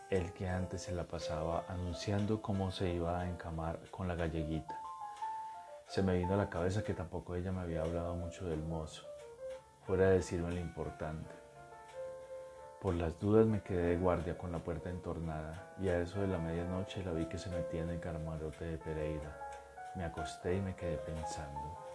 el 0.09 0.33
que 0.33 0.49
antes 0.49 0.81
se 0.81 0.91
la 0.91 1.05
pasaba 1.05 1.63
anunciando 1.69 2.41
cómo 2.41 2.69
se 2.69 2.89
iba 2.89 3.17
a 3.17 3.29
encamar 3.29 3.79
con 3.89 4.09
la 4.09 4.15
galleguita. 4.15 4.77
Se 5.87 6.03
me 6.03 6.17
vino 6.17 6.33
a 6.33 6.37
la 6.37 6.49
cabeza 6.49 6.83
que 6.83 6.93
tampoco 6.93 7.35
ella 7.35 7.53
me 7.53 7.61
había 7.61 7.81
hablado 7.81 8.13
mucho 8.15 8.43
del 8.49 8.61
mozo, 8.61 9.03
fuera 9.85 10.09
de 10.09 10.15
decirme 10.15 10.51
lo 10.51 10.59
importante. 10.59 11.33
Por 12.81 12.93
las 12.95 13.17
dudas 13.21 13.45
me 13.45 13.61
quedé 13.61 13.91
de 13.91 13.97
guardia 13.97 14.37
con 14.37 14.51
la 14.51 14.59
puerta 14.59 14.89
entornada 14.89 15.75
y 15.79 15.87
a 15.87 16.01
eso 16.01 16.19
de 16.19 16.27
la 16.27 16.39
medianoche 16.39 17.05
la 17.05 17.13
vi 17.13 17.25
que 17.27 17.37
se 17.37 17.49
metía 17.51 17.83
en 17.83 17.91
el 17.91 18.01
camarote 18.01 18.65
de 18.65 18.77
Pereira. 18.77 19.49
Me 19.95 20.03
acosté 20.03 20.57
y 20.57 20.59
me 20.59 20.75
quedé 20.75 20.97
pensando. 20.97 21.86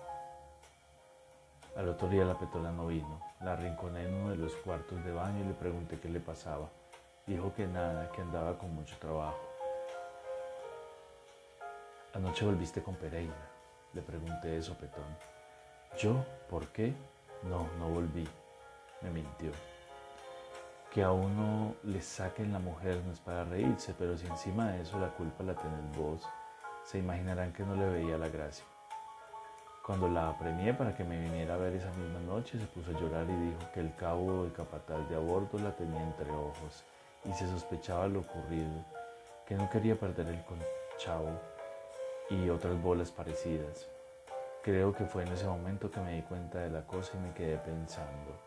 Al 1.74 1.88
otro 1.88 2.06
día 2.08 2.24
la 2.24 2.38
petrola 2.38 2.70
no 2.70 2.86
vino. 2.86 3.18
La 3.40 3.54
arrinconé 3.54 4.04
en 4.04 4.14
uno 4.14 4.30
de 4.30 4.36
los 4.36 4.54
cuartos 4.56 5.02
de 5.04 5.12
baño 5.12 5.42
y 5.42 5.48
le 5.48 5.54
pregunté 5.54 5.98
qué 5.98 6.08
le 6.08 6.20
pasaba. 6.20 6.68
Dijo 7.26 7.54
que 7.54 7.66
nada, 7.66 8.10
que 8.12 8.20
andaba 8.20 8.58
con 8.58 8.74
mucho 8.74 8.94
trabajo. 8.98 9.40
Anoche 12.12 12.44
volviste 12.44 12.82
con 12.82 12.94
Pereira. 12.96 13.32
Le 13.94 14.02
pregunté 14.02 14.48
de 14.48 14.62
sopetón. 14.62 15.04
¿Yo? 15.98 16.22
¿Por 16.50 16.68
qué? 16.68 16.92
No, 17.44 17.66
no 17.78 17.88
volví. 17.88 18.28
Me 19.00 19.10
mintió. 19.10 19.50
Que 20.92 21.02
a 21.02 21.10
uno 21.10 21.74
le 21.84 22.02
saquen 22.02 22.52
la 22.52 22.58
mujer 22.58 23.00
no 23.06 23.12
es 23.12 23.20
para 23.20 23.44
reírse, 23.44 23.94
pero 23.98 24.18
si 24.18 24.26
encima 24.26 24.72
de 24.72 24.82
eso 24.82 24.98
la 24.98 25.08
culpa 25.08 25.42
la 25.42 25.54
tenés 25.54 25.96
vos, 25.96 26.22
se 26.84 26.98
imaginarán 26.98 27.54
que 27.54 27.62
no 27.62 27.74
le 27.74 27.88
veía 27.88 28.18
la 28.18 28.28
gracia. 28.28 28.66
Cuando 29.84 30.08
la 30.08 30.28
apremié 30.28 30.72
para 30.74 30.94
que 30.94 31.02
me 31.02 31.18
viniera 31.18 31.54
a 31.54 31.56
ver 31.56 31.74
esa 31.74 31.90
misma 31.90 32.20
noche, 32.20 32.56
se 32.56 32.66
puso 32.66 32.92
a 32.92 33.00
llorar 33.00 33.28
y 33.28 33.34
dijo 33.34 33.58
que 33.74 33.80
el 33.80 33.92
cabo 33.96 34.44
de 34.44 34.52
capataz 34.52 35.08
de 35.08 35.16
aborto 35.16 35.58
la 35.58 35.74
tenía 35.74 36.00
entre 36.00 36.30
ojos 36.30 36.84
y 37.24 37.32
se 37.32 37.48
sospechaba 37.48 38.06
lo 38.06 38.20
ocurrido, 38.20 38.84
que 39.44 39.56
no 39.56 39.68
quería 39.68 39.98
perder 39.98 40.28
el 40.28 40.40
conchavo 40.44 41.30
y 42.30 42.48
otras 42.48 42.80
bolas 42.80 43.10
parecidas. 43.10 43.88
Creo 44.62 44.94
que 44.94 45.04
fue 45.04 45.24
en 45.24 45.32
ese 45.32 45.46
momento 45.46 45.90
que 45.90 45.98
me 45.98 46.14
di 46.14 46.22
cuenta 46.22 46.60
de 46.60 46.70
la 46.70 46.82
cosa 46.82 47.16
y 47.16 47.20
me 47.20 47.34
quedé 47.34 47.56
pensando. 47.56 48.38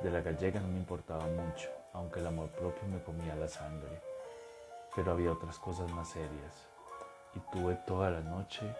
De 0.00 0.12
la 0.12 0.20
gallega 0.20 0.60
no 0.60 0.68
me 0.68 0.78
importaba 0.78 1.26
mucho, 1.26 1.70
aunque 1.92 2.20
el 2.20 2.28
amor 2.28 2.50
propio 2.50 2.86
me 2.86 3.02
comía 3.02 3.34
la 3.34 3.48
sangre. 3.48 4.00
Pero 4.94 5.10
había 5.10 5.32
otras 5.32 5.58
cosas 5.58 5.90
más 5.90 6.10
serias. 6.10 6.68
Y 7.34 7.40
tuve 7.50 7.74
toda 7.84 8.10
la 8.10 8.20
noche 8.20 8.72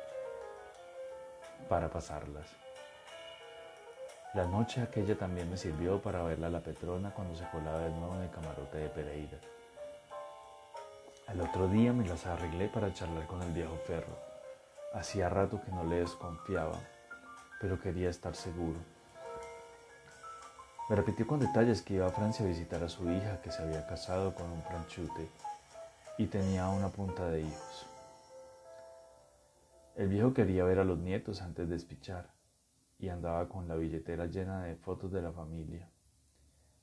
para 1.68 1.88
pasarlas. 1.88 2.46
La 4.34 4.44
noche 4.46 4.82
aquella 4.82 5.16
también 5.16 5.50
me 5.50 5.56
sirvió 5.56 6.02
para 6.02 6.22
verla 6.22 6.48
a 6.48 6.50
la 6.50 6.60
Petrona 6.60 7.14
cuando 7.14 7.34
se 7.34 7.48
colaba 7.48 7.80
de 7.80 7.90
nuevo 7.90 8.14
en 8.16 8.22
el 8.22 8.30
camarote 8.30 8.76
de 8.76 8.88
Pereira. 8.90 9.38
Al 11.26 11.40
otro 11.40 11.66
día 11.68 11.92
me 11.92 12.06
las 12.06 12.26
arreglé 12.26 12.68
para 12.68 12.92
charlar 12.92 13.26
con 13.26 13.42
el 13.42 13.52
viejo 13.52 13.76
Ferro. 13.86 14.16
Hacía 14.92 15.28
rato 15.28 15.60
que 15.62 15.70
no 15.72 15.84
le 15.84 16.00
desconfiaba, 16.00 16.78
pero 17.60 17.80
quería 17.80 18.10
estar 18.10 18.34
seguro. 18.34 18.78
Me 20.88 20.96
repitió 20.96 21.26
con 21.26 21.40
detalles 21.40 21.82
que 21.82 21.94
iba 21.94 22.06
a 22.06 22.10
Francia 22.10 22.44
a 22.44 22.48
visitar 22.48 22.82
a 22.82 22.88
su 22.88 23.10
hija 23.10 23.40
que 23.42 23.52
se 23.52 23.62
había 23.62 23.86
casado 23.86 24.34
con 24.34 24.50
un 24.50 24.62
franchute 24.62 25.30
y 26.16 26.26
tenía 26.26 26.68
una 26.68 26.88
punta 26.88 27.28
de 27.28 27.42
hijos. 27.42 27.86
El 29.98 30.06
viejo 30.06 30.32
quería 30.32 30.62
ver 30.62 30.78
a 30.78 30.84
los 30.84 30.96
nietos 31.00 31.42
antes 31.42 31.68
de 31.68 31.74
despichar 31.74 32.30
y 33.00 33.08
andaba 33.08 33.48
con 33.48 33.66
la 33.66 33.74
billetera 33.74 34.26
llena 34.26 34.62
de 34.62 34.76
fotos 34.76 35.10
de 35.10 35.20
la 35.20 35.32
familia. 35.32 35.90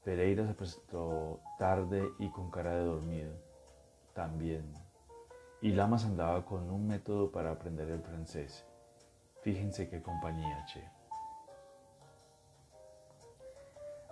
Pereira 0.04 0.46
se 0.46 0.54
presentó 0.54 1.40
tarde 1.58 2.12
y 2.20 2.30
con 2.30 2.52
cara 2.52 2.76
de 2.76 2.84
dormido. 2.84 3.32
También. 4.14 4.70
Y 5.62 5.72
Lamas 5.72 6.04
andaba 6.04 6.44
con 6.44 6.70
un 6.70 6.90
método 6.90 7.32
para 7.32 7.52
aprender 7.52 7.90
el 7.90 8.02
francés. 8.02 8.66
Fíjense 9.44 9.88
qué 9.88 10.02
compañía, 10.02 10.66
che. 10.66 10.84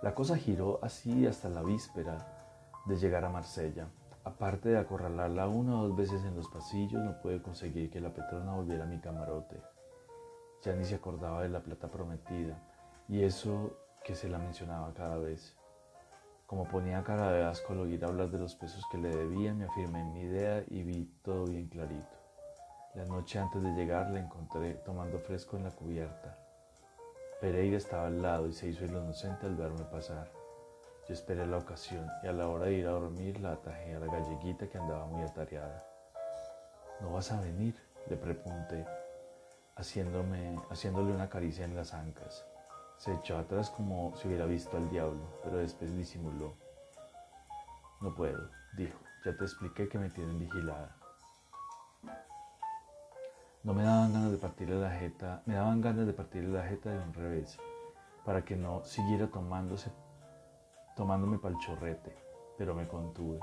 La 0.00 0.14
cosa 0.14 0.38
giró 0.38 0.82
así 0.82 1.26
hasta 1.26 1.50
la 1.50 1.62
víspera 1.62 2.26
de 2.86 2.96
llegar 2.96 3.26
a 3.26 3.28
Marsella. 3.28 3.86
Aparte 4.24 4.70
de 4.70 4.78
acorralarla 4.78 5.46
una 5.48 5.78
o 5.78 5.88
dos 5.88 5.96
veces 5.96 6.24
en 6.24 6.34
los 6.34 6.48
pasillos, 6.48 7.02
no 7.04 7.20
pude 7.20 7.42
conseguir 7.42 7.90
que 7.90 8.00
la 8.00 8.12
Petrona 8.12 8.54
volviera 8.54 8.84
a 8.84 8.86
mi 8.86 8.98
camarote. 8.98 9.60
Ya 10.62 10.74
ni 10.74 10.84
se 10.86 10.94
acordaba 10.94 11.42
de 11.42 11.50
la 11.50 11.60
plata 11.60 11.90
prometida 11.90 12.58
y 13.06 13.22
eso 13.22 13.76
que 14.02 14.14
se 14.14 14.30
la 14.30 14.38
mencionaba 14.38 14.94
cada 14.94 15.18
vez. 15.18 15.54
Como 16.46 16.64
ponía 16.64 17.02
cara 17.02 17.32
de 17.32 17.44
asco 17.44 17.74
al 17.74 17.80
oír 17.80 18.02
hablar 18.02 18.30
de 18.30 18.38
los 18.38 18.54
pesos 18.54 18.82
que 18.90 18.96
le 18.96 19.14
debía, 19.14 19.52
me 19.52 19.64
afirmé 19.64 20.00
en 20.00 20.12
mi 20.14 20.20
idea 20.22 20.64
y 20.68 20.82
vi 20.82 21.04
todo 21.22 21.44
bien 21.44 21.68
clarito. 21.68 22.16
La 22.94 23.04
noche 23.04 23.38
antes 23.38 23.62
de 23.62 23.72
llegar 23.72 24.10
la 24.10 24.20
encontré 24.20 24.74
tomando 24.86 25.18
fresco 25.18 25.58
en 25.58 25.64
la 25.64 25.70
cubierta. 25.70 26.38
Pereira 27.40 27.76
estaba 27.76 28.06
al 28.06 28.22
lado 28.22 28.46
y 28.46 28.52
se 28.54 28.68
hizo 28.68 28.84
el 28.84 28.92
inocente 28.92 29.44
al 29.44 29.56
verme 29.56 29.84
pasar. 29.84 30.30
Yo 31.06 31.12
esperé 31.12 31.46
la 31.46 31.58
ocasión 31.58 32.10
y 32.22 32.28
a 32.28 32.32
la 32.32 32.48
hora 32.48 32.66
de 32.66 32.72
ir 32.72 32.86
a 32.86 32.92
dormir 32.92 33.38
la 33.40 33.52
atajé 33.52 33.94
a 33.94 33.98
la 33.98 34.06
galleguita 34.06 34.68
que 34.68 34.78
andaba 34.78 35.06
muy 35.06 35.22
atareada. 35.22 35.84
¿No 37.00 37.12
vas 37.12 37.30
a 37.30 37.40
venir? 37.40 37.74
le 38.08 38.16
pregunté, 38.16 38.86
haciéndome, 39.76 40.60
haciéndole 40.70 41.12
una 41.12 41.28
caricia 41.28 41.64
en 41.64 41.74
las 41.74 41.94
ancas. 41.94 42.44
Se 42.98 43.12
echó 43.14 43.38
atrás 43.38 43.70
como 43.70 44.14
si 44.16 44.28
hubiera 44.28 44.44
visto 44.44 44.76
al 44.76 44.88
diablo, 44.90 45.22
pero 45.42 45.56
después 45.56 45.94
disimuló. 45.96 46.54
No 48.00 48.14
puedo, 48.14 48.50
dijo, 48.76 48.98
Ya 49.24 49.36
te 49.36 49.44
expliqué 49.44 49.88
que 49.88 49.98
me 49.98 50.10
tienen 50.10 50.38
vigilada. 50.38 50.96
No 53.62 53.72
me 53.72 53.82
daban 53.82 54.12
ganas 54.12 54.30
de 54.30 54.36
partirle 54.36 54.78
la 54.78 54.90
jeta, 54.90 55.42
me 55.46 55.54
daban 55.54 55.80
ganas 55.80 56.06
de 56.06 56.12
partirle 56.12 56.50
la 56.50 56.66
jeta 56.66 56.90
de 56.90 56.98
un 56.98 57.14
revés, 57.14 57.58
para 58.24 58.44
que 58.44 58.56
no 58.56 58.84
siguiera 58.84 59.28
tomándose, 59.28 59.90
tomándome 60.94 61.38
pa'l 61.38 61.58
chorrete, 61.58 62.16
pero 62.56 62.74
me 62.74 62.86
contuve. 62.86 63.40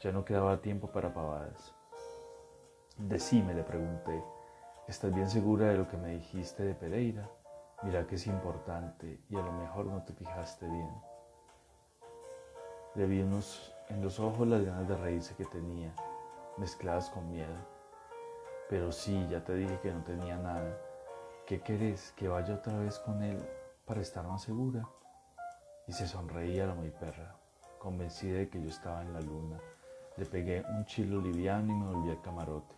Ya 0.00 0.12
no 0.12 0.24
quedaba 0.24 0.60
tiempo 0.60 0.88
para 0.88 1.12
pavadas. 1.12 1.74
Decime, 2.96 3.54
le 3.54 3.62
pregunté, 3.62 4.22
¿estás 4.86 5.14
bien 5.14 5.28
segura 5.28 5.66
de 5.66 5.78
lo 5.78 5.88
que 5.88 5.96
me 5.96 6.10
dijiste 6.10 6.62
de 6.62 6.74
Pereira? 6.74 7.28
Mira 7.82 8.06
que 8.06 8.16
es 8.16 8.26
importante 8.26 9.20
y 9.28 9.36
a 9.36 9.42
lo 9.42 9.52
mejor 9.52 9.86
no 9.86 10.02
te 10.02 10.12
fijaste 10.12 10.66
bien. 10.66 10.90
Le 12.94 13.06
vi 13.06 13.20
en 13.20 14.02
los 14.02 14.18
ojos 14.18 14.48
las 14.48 14.64
ganas 14.64 14.88
de 14.88 14.96
reírse 14.96 15.36
que 15.36 15.44
tenía, 15.44 15.94
mezcladas 16.56 17.10
con 17.10 17.30
miedo. 17.30 17.54
Pero 18.68 18.90
sí, 18.90 19.26
ya 19.30 19.44
te 19.44 19.54
dije 19.54 19.78
que 19.80 19.92
no 19.92 20.02
tenía 20.02 20.36
nada. 20.36 20.76
¿Qué 21.46 21.60
querés? 21.60 22.12
¿Que 22.12 22.28
vaya 22.28 22.56
otra 22.56 22.76
vez 22.78 22.98
con 22.98 23.22
él 23.22 23.38
para 23.86 24.00
estar 24.00 24.26
más 24.26 24.42
segura? 24.42 24.88
Y 25.88 25.92
se 25.92 26.06
sonreía 26.06 26.66
la 26.66 26.74
muy 26.74 26.90
perra, 26.90 27.34
convencida 27.78 28.38
de 28.38 28.48
que 28.48 28.62
yo 28.62 28.68
estaba 28.68 29.02
en 29.02 29.14
la 29.14 29.20
luna. 29.20 29.58
Le 30.18 30.26
pegué 30.26 30.62
un 30.68 30.84
chilo 30.84 31.20
liviano 31.20 31.72
y 31.72 31.76
me 31.76 31.94
volví 31.94 32.10
al 32.10 32.20
camarote. 32.20 32.74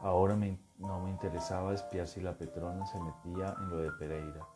Ahora 0.00 0.36
no 0.78 1.00
me 1.00 1.10
interesaba 1.10 1.74
espiar 1.74 2.06
si 2.06 2.20
la 2.20 2.38
Petrona 2.38 2.86
se 2.86 3.00
metía 3.00 3.56
en 3.58 3.68
lo 3.68 3.78
de 3.78 3.90
Pereira. 3.92 4.46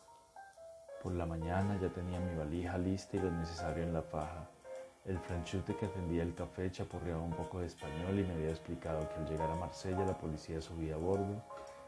Por 1.03 1.15
la 1.15 1.27
mañana 1.27 1.79
ya 1.81 1.89
tenía 1.89 2.21
mi 2.21 2.37
valija 2.37 2.79
lista 2.79 3.17
y 3.17 3.21
lo 3.21 3.31
necesario 3.31 3.83
en 3.83 3.93
la 3.93 4.03
faja. 4.03 4.49
El 5.05 5.19
franchute 5.19 5.75
que 5.75 5.87
atendía 5.87 6.23
el 6.23 6.35
café 6.35 6.71
chapurreaba 6.71 7.23
un 7.23 7.33
poco 7.33 7.61
de 7.61 7.67
español 7.67 8.21
y 8.21 8.23
me 8.23 8.35
había 8.35 8.51
explicado 8.51 9.09
que 9.09 9.15
al 9.15 9.29
llegar 9.29 9.51
a 9.51 9.57
Marsella 9.57 10.05
la 10.05 10.17
policía 10.17 10.61
subía 10.61 10.95
a 10.95 10.99
bordo 10.99 11.43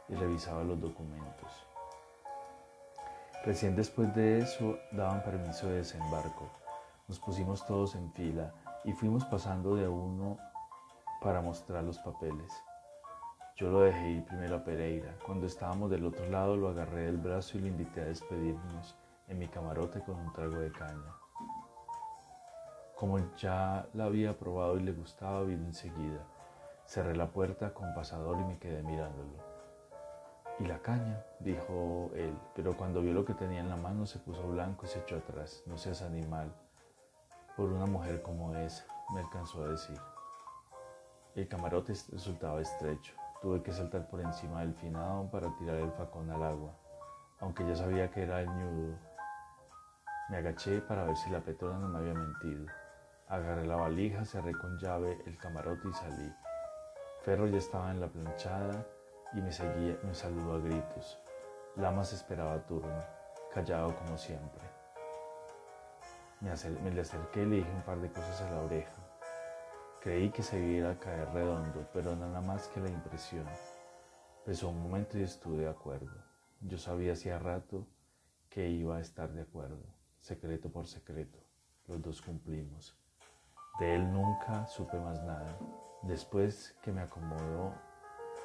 y 0.09 0.15
revisaba 0.15 0.65
los 0.65 0.81
documentos. 0.81 1.72
Recién 3.45 3.75
después 3.75 4.15
de 4.15 4.39
eso 4.39 4.79
daban 4.93 5.25
permiso 5.25 5.67
de 5.69 5.79
desembarco. 5.79 6.49
Nos 7.09 7.19
pusimos 7.19 7.67
todos 7.67 7.97
en 7.97 8.13
fila 8.13 8.53
y 8.85 8.93
fuimos 8.93 9.25
pasando 9.25 9.75
de 9.75 9.89
uno 9.89 10.39
para 11.21 11.41
mostrar 11.41 11.83
los 11.83 11.99
papeles. 11.99 12.53
Yo 13.57 13.69
lo 13.69 13.81
dejé 13.81 14.11
ir 14.11 14.25
primero 14.27 14.57
a 14.57 14.65
Pereira. 14.65 15.17
Cuando 15.27 15.47
estábamos 15.47 15.91
del 15.91 16.07
otro 16.07 16.29
lado 16.29 16.57
lo 16.57 16.69
agarré 16.69 17.07
del 17.07 17.17
brazo 17.17 17.59
y 17.59 17.63
lo 17.63 17.67
invité 17.67 18.03
a 18.03 18.05
despedirnos 18.05 18.97
en 19.27 19.41
mi 19.41 19.49
camarote 19.49 20.01
con 20.05 20.15
un 20.21 20.33
trago 20.33 20.61
de 20.61 20.71
caña. 20.71 21.13
Como 22.95 23.19
ya 23.37 23.89
la 23.95 24.05
había 24.05 24.39
probado 24.39 24.79
y 24.79 24.85
le 24.85 24.93
gustaba, 24.93 25.43
vino 25.43 25.67
enseguida. 25.67 26.25
Cerré 26.87 27.17
la 27.17 27.27
puerta 27.27 27.75
con 27.75 27.93
pasador 27.93 28.41
y 28.41 28.45
me 28.45 28.59
quedé 28.59 28.85
mirándolo. 28.85 29.52
¿Y 30.59 30.67
la 30.67 30.79
caña? 30.79 31.25
dijo 31.41 32.11
él, 32.15 32.37
pero 32.55 32.77
cuando 32.77 33.01
vio 33.01 33.13
lo 33.13 33.25
que 33.25 33.35
tenía 33.35 33.61
en 33.61 33.69
la 33.69 33.77
mano 33.77 34.07
se 34.07 34.19
puso 34.19 34.47
blanco 34.49 34.85
y 34.85 34.89
se 34.89 35.01
echó 35.01 35.17
atrás. 35.17 35.63
No 35.67 35.77
seas 35.79 36.03
animal. 36.03 36.53
Por 37.57 37.73
una 37.73 37.87
mujer 37.87 38.23
como 38.23 38.55
esa, 38.55 38.85
me 39.15 39.21
alcanzó 39.21 39.65
a 39.65 39.69
decir. 39.69 39.99
El 41.35 41.49
camarote 41.49 41.95
resultaba 42.11 42.61
estrecho. 42.61 43.15
Tuve 43.41 43.63
que 43.63 43.73
saltar 43.73 44.07
por 44.09 44.21
encima 44.21 44.61
del 44.61 44.75
finado 44.75 45.29
para 45.31 45.57
tirar 45.57 45.77
el 45.77 45.91
facón 45.93 46.31
al 46.31 46.43
agua, 46.43 46.73
aunque 47.41 47.67
ya 47.67 47.75
sabía 47.75 48.11
que 48.11 48.23
era 48.23 48.41
el 48.41 48.49
ñudo. 48.49 48.97
Me 50.29 50.37
agaché 50.37 50.81
para 50.83 51.05
ver 51.05 51.17
si 51.17 51.31
la 51.31 51.41
petrona 51.41 51.79
no 51.79 51.89
me 51.89 51.99
había 51.99 52.15
mentido. 52.15 52.67
Agarré 53.27 53.67
la 53.67 53.77
valija, 53.77 54.25
cerré 54.25 54.53
con 54.53 54.79
llave 54.79 55.21
el 55.27 55.37
camarote 55.39 55.89
y 55.89 55.93
salí. 55.95 56.33
Ferro 57.23 57.47
ya 57.47 57.59
estaba 57.59 57.91
en 57.91 58.01
la 58.01 58.09
planchada 58.09 58.87
y 59.35 59.41
me 59.41 59.53
seguía, 59.53 59.99
me 60.03 60.15
saludó 60.15 60.55
a 60.55 60.59
gritos. 60.59 61.19
Lamas 61.77 62.13
esperaba 62.13 62.65
turno, 62.67 63.03
callado 63.53 63.97
como 63.97 64.19
siempre. 64.19 64.63
Me, 66.41 66.91
le 66.91 67.01
acerqué 67.01 67.43
y 67.43 67.47
le 67.47 67.57
dije 67.57 67.71
un 67.71 67.83
par 67.83 68.01
de 68.01 68.11
cosas 68.11 68.43
a 68.43 68.51
la 68.51 68.61
oreja. 68.63 68.93
Creí 70.01 70.31
que 70.31 70.43
se 70.43 70.59
iba 70.59 70.91
a 70.91 70.99
caer 70.99 71.29
redondo, 71.33 71.89
pero 71.93 72.17
nada 72.17 72.41
más 72.41 72.67
que 72.69 72.81
la 72.81 72.91
impresión. 72.91 73.47
Pesó 74.45 74.71
un 74.71 74.83
momento 74.83 75.17
y 75.19 75.23
estuve 75.23 75.59
de 75.59 75.69
acuerdo. 75.69 76.13
Yo 76.61 76.77
sabía 76.77 77.13
hacía 77.13 77.39
rato 77.39 77.87
que 78.51 78.69
iba 78.69 78.97
a 78.97 79.01
estar 79.01 79.33
de 79.33 79.43
acuerdo, 79.43 79.85
secreto 80.19 80.71
por 80.71 80.87
secreto. 80.87 81.39
Los 81.87 82.03
dos 82.03 82.21
cumplimos. 82.21 82.99
De 83.79 83.95
él 83.95 84.13
nunca 84.13 84.67
supe 84.67 84.99
más 84.99 85.23
nada, 85.23 85.57
después 86.03 86.77
que 86.83 86.93
me 86.93 87.01
acomodó 87.01 87.73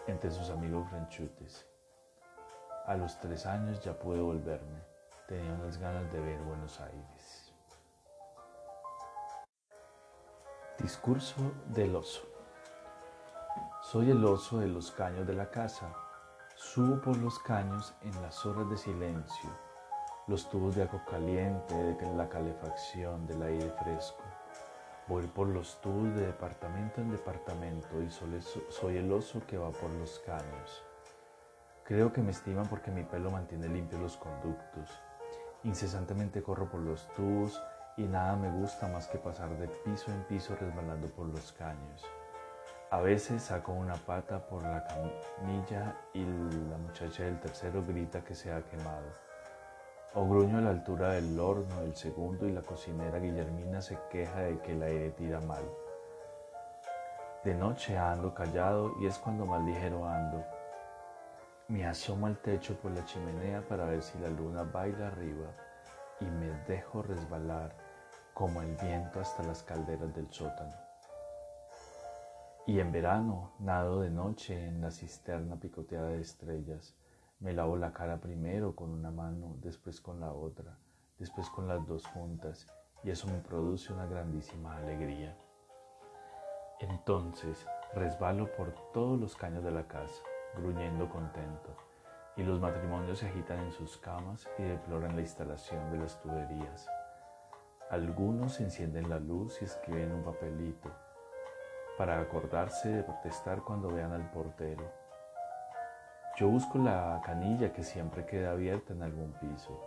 entre 0.08 0.32
sus 0.32 0.50
amigos 0.50 0.90
franchutes. 0.90 1.68
A 2.86 2.96
los 2.96 3.20
tres 3.20 3.46
años 3.46 3.84
ya 3.84 3.94
pude 4.00 4.22
volverme. 4.22 4.82
Tenía 5.28 5.52
unas 5.54 5.78
ganas 5.78 6.12
de 6.12 6.20
ver 6.22 6.40
Buenos 6.42 6.80
Aires. 6.80 7.54
Discurso 10.80 11.36
del 11.68 11.96
oso. 11.96 12.22
Soy 13.82 14.12
el 14.12 14.24
oso 14.24 14.60
de 14.60 14.68
los 14.68 14.92
caños 14.92 15.28
de 15.28 15.34
la 15.34 15.50
casa. 15.50 15.94
Subo 16.56 17.02
por 17.02 17.18
los 17.18 17.40
caños 17.40 17.94
en 18.02 18.22
las 18.22 18.46
horas 18.46 18.70
de 18.70 18.78
silencio, 18.78 19.50
los 20.28 20.50
tubos 20.50 20.76
de 20.76 20.84
agua 20.84 21.04
caliente, 21.06 21.76
de 21.76 22.16
la 22.16 22.28
calefacción, 22.30 23.28
del 23.28 23.44
aire 23.44 23.70
fresco. 23.84 24.24
Voy 25.08 25.26
por 25.28 25.48
los 25.48 25.80
tubos 25.80 26.14
de 26.16 26.28
departamento 26.28 27.00
en 27.00 27.12
departamento 27.12 28.02
y 28.02 28.10
soy 28.10 28.98
el 28.98 29.10
oso 29.12 29.42
que 29.48 29.58
va 29.58 29.72
por 29.72 29.90
los 29.92 30.20
caños. 30.20 30.84
Creo 31.86 32.12
que 32.12 32.22
me 32.22 32.32
estiman 32.32 32.68
porque 32.68 32.92
mi 32.92 33.04
pelo 33.04 33.32
mantiene 33.32 33.70
limpios 33.70 34.02
los 34.02 34.18
conductos. 34.18 34.90
Incesantemente 35.64 36.44
corro 36.44 36.70
por 36.70 36.82
los 36.82 37.08
tubos 37.14 37.62
y 37.96 38.04
nada 38.04 38.36
me 38.36 38.52
gusta 38.52 38.90
más 38.90 39.08
que 39.08 39.18
pasar 39.18 39.50
de 39.58 39.70
piso 39.70 40.12
en 40.12 40.24
piso 40.24 40.58
resbalando 40.60 41.08
por 41.08 41.28
los 41.28 41.54
caños. 41.54 42.04
A 42.92 43.00
veces 43.00 43.44
saco 43.44 43.72
una 43.72 43.96
pata 43.96 44.46
por 44.46 44.62
la 44.64 44.86
camilla 44.86 45.96
y 46.14 46.26
la 46.26 46.78
muchacha 46.78 47.24
del 47.24 47.40
tercero 47.40 47.82
grita 47.86 48.26
que 48.26 48.36
se 48.36 48.52
ha 48.52 48.62
quemado. 48.62 49.27
O 50.14 50.26
gruño 50.26 50.58
a 50.58 50.62
la 50.62 50.70
altura 50.72 51.12
del 51.12 51.40
horno 51.40 51.82
del 51.82 51.96
segundo 51.96 52.48
y 52.48 52.52
la 52.52 52.62
cocinera 52.62 53.20
Guillermina 53.20 53.82
se 53.82 54.00
queja 54.10 54.40
de 54.40 54.60
que 54.60 54.72
el 54.72 54.82
aire 54.82 55.12
tira 55.12 55.40
mal. 55.42 55.64
De 57.44 57.54
noche 57.54 57.98
ando 57.98 58.34
callado 58.34 58.96
y 59.00 59.06
es 59.06 59.18
cuando 59.20 59.46
más 59.46 59.64
ligero 59.64 60.08
ando. 60.08 60.44
Me 61.68 61.86
asomo 61.86 62.28
al 62.28 62.38
techo 62.38 62.76
por 62.76 62.92
la 62.92 63.06
chimenea 63.06 63.62
para 63.68 63.86
ver 63.86 64.02
si 64.02 64.18
la 64.20 64.30
luna 64.30 64.64
baila 64.64 65.08
arriba 65.08 65.52
y 66.20 66.26
me 66.26 66.48
dejo 66.68 67.04
resbalar 67.04 67.76
como 68.34 68.62
el 68.62 68.76
viento 68.76 69.20
hasta 69.20 69.44
las 69.44 69.62
calderas 69.62 70.14
del 70.16 70.32
sótano. 70.32 70.76
Y 72.66 72.80
en 72.80 72.92
verano 72.92 73.54
nado 73.60 74.02
de 74.02 74.10
noche 74.10 74.68
en 74.68 74.82
la 74.82 74.92
cisterna 74.92 75.58
picoteada 75.58 76.10
de 76.10 76.22
estrellas 76.22 76.97
me 77.40 77.54
lavo 77.54 77.78
la 77.78 77.94
cara 77.94 78.18
primero 78.18 78.76
con 78.76 78.90
una 78.90 79.12
mano, 79.12 79.56
después 79.62 80.02
con 80.02 80.20
la 80.20 80.32
otra, 80.32 80.78
después 81.20 81.50
con 81.50 81.68
las 81.68 81.86
dos 81.86 82.08
juntas, 82.08 82.66
y 83.04 83.12
eso 83.12 83.28
me 83.28 83.38
produce 83.40 83.94
una 83.94 84.08
grandísima 84.08 84.76
alegría. 84.78 85.38
Entonces 86.80 87.66
resbalo 87.94 88.52
por 88.56 88.74
todos 88.92 89.20
los 89.20 89.36
caños 89.36 89.64
de 89.64 89.72
la 89.72 89.88
casa, 89.88 90.24
gruñendo 90.56 91.08
contento, 91.10 91.76
y 92.36 92.44
los 92.44 92.60
matrimonios 92.60 93.20
se 93.20 93.28
agitan 93.28 93.60
en 93.60 93.72
sus 93.72 93.98
camas 93.98 94.48
y 94.58 94.64
deploran 94.64 95.16
la 95.16 95.22
instalación 95.22 95.92
de 95.92 96.00
las 96.00 96.20
tuberías. 96.22 96.90
Algunos 97.92 98.60
encienden 98.60 99.10
la 99.10 99.20
luz 99.20 99.62
y 99.62 99.66
escriben 99.66 100.12
un 100.12 100.24
papelito 100.24 100.90
para 101.98 102.20
acordarse 102.20 102.90
de 102.90 103.04
protestar 103.04 103.62
cuando 103.62 103.90
vean 103.90 104.12
al 104.12 104.30
portero 104.32 104.97
yo 106.38 106.48
busco 106.50 106.78
la 106.78 107.20
canilla 107.26 107.74
que 107.74 107.82
siempre 107.82 108.24
queda 108.28 108.52
abierta 108.52 108.94
en 108.94 109.02
algún 109.02 109.32
piso. 109.34 109.82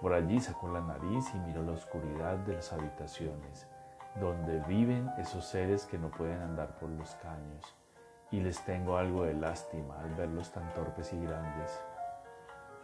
Por 0.00 0.12
allí 0.12 0.38
saco 0.38 0.68
la 0.68 0.80
nariz 0.80 1.34
y 1.34 1.38
miro 1.40 1.64
la 1.64 1.72
oscuridad 1.72 2.36
de 2.38 2.54
las 2.54 2.72
habitaciones, 2.72 3.66
donde 4.20 4.60
viven 4.68 5.10
esos 5.18 5.44
seres 5.46 5.84
que 5.84 5.98
no 5.98 6.12
pueden 6.12 6.40
andar 6.42 6.78
por 6.78 6.88
los 6.90 7.12
caños, 7.16 7.74
y 8.30 8.38
les 8.38 8.64
tengo 8.64 8.98
algo 8.98 9.24
de 9.24 9.34
lástima 9.34 9.98
al 9.98 10.14
verlos 10.14 10.52
tan 10.52 10.72
torpes 10.74 11.12
y 11.12 11.20
grandes, 11.20 11.82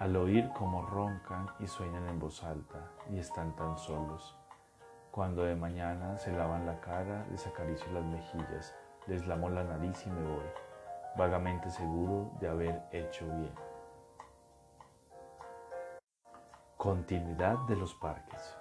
al 0.00 0.16
oír 0.16 0.50
cómo 0.58 0.84
roncan 0.84 1.46
y 1.60 1.68
sueñan 1.68 2.08
en 2.08 2.18
voz 2.18 2.42
alta 2.42 2.90
y 3.08 3.20
están 3.20 3.54
tan 3.54 3.78
solos. 3.78 4.36
Cuando 5.12 5.44
de 5.44 5.54
mañana 5.54 6.18
se 6.18 6.32
lavan 6.32 6.66
la 6.66 6.80
cara, 6.80 7.24
les 7.30 7.46
acaricio 7.46 7.92
las 7.92 8.04
mejillas, 8.04 8.74
les 9.06 9.28
lamo 9.28 9.48
la 9.48 9.62
nariz 9.62 10.04
y 10.08 10.10
me 10.10 10.22
voy 10.22 10.42
vagamente 11.16 11.70
seguro 11.70 12.32
de 12.40 12.48
haber 12.48 12.82
hecho 12.92 13.26
bien. 13.26 13.52
Continuidad 16.76 17.58
de 17.66 17.76
los 17.76 17.94
parques. 17.94 18.56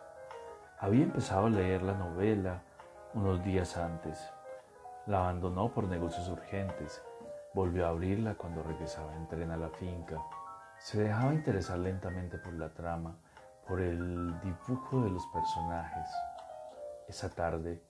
Había 0.79 1.03
empezado 1.03 1.47
a 1.47 1.49
leer 1.49 1.81
la 1.81 1.93
novela 1.93 2.61
unos 3.13 3.43
días 3.43 3.77
antes. 3.77 4.31
La 5.07 5.19
abandonó 5.19 5.73
por 5.73 5.85
negocios 5.85 6.29
urgentes. 6.29 7.03
Volvió 7.53 7.85
a 7.85 7.89
abrirla 7.89 8.35
cuando 8.35 8.63
regresaba 8.63 9.15
en 9.15 9.27
tren 9.27 9.51
a 9.51 9.57
la 9.57 9.69
finca. 9.69 10.21
Se 10.79 11.01
dejaba 11.01 11.33
interesar 11.33 11.79
lentamente 11.79 12.37
por 12.37 12.53
la 12.53 12.73
trama, 12.73 13.17
por 13.67 13.81
el 13.81 14.39
dibujo 14.41 15.01
de 15.01 15.09
los 15.09 15.25
personajes. 15.27 16.09
Esa 17.07 17.29
tarde, 17.29 17.81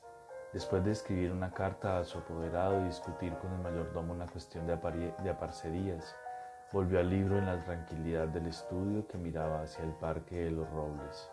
después 0.53 0.85
de 0.85 0.91
escribir 0.91 1.31
una 1.31 1.51
carta 1.51 1.97
a 1.97 2.05
su 2.05 2.19
apoderado 2.19 2.79
y 2.79 2.85
discutir 2.85 3.33
con 3.39 3.51
el 3.53 3.59
mayordomo 3.59 4.13
una 4.13 4.27
cuestión 4.27 4.67
de, 4.67 4.77
de 5.23 5.29
aparcerías, 5.29 6.15
volvió 6.71 6.99
al 6.99 7.09
libro 7.09 7.37
en 7.37 7.47
la 7.47 7.59
tranquilidad 7.59 8.27
del 8.27 8.47
estudio 8.47 9.07
que 9.07 9.17
miraba 9.17 9.63
hacia 9.63 9.83
el 9.83 9.93
parque 9.93 10.45
de 10.45 10.51
los 10.51 10.69
robles. 10.69 11.29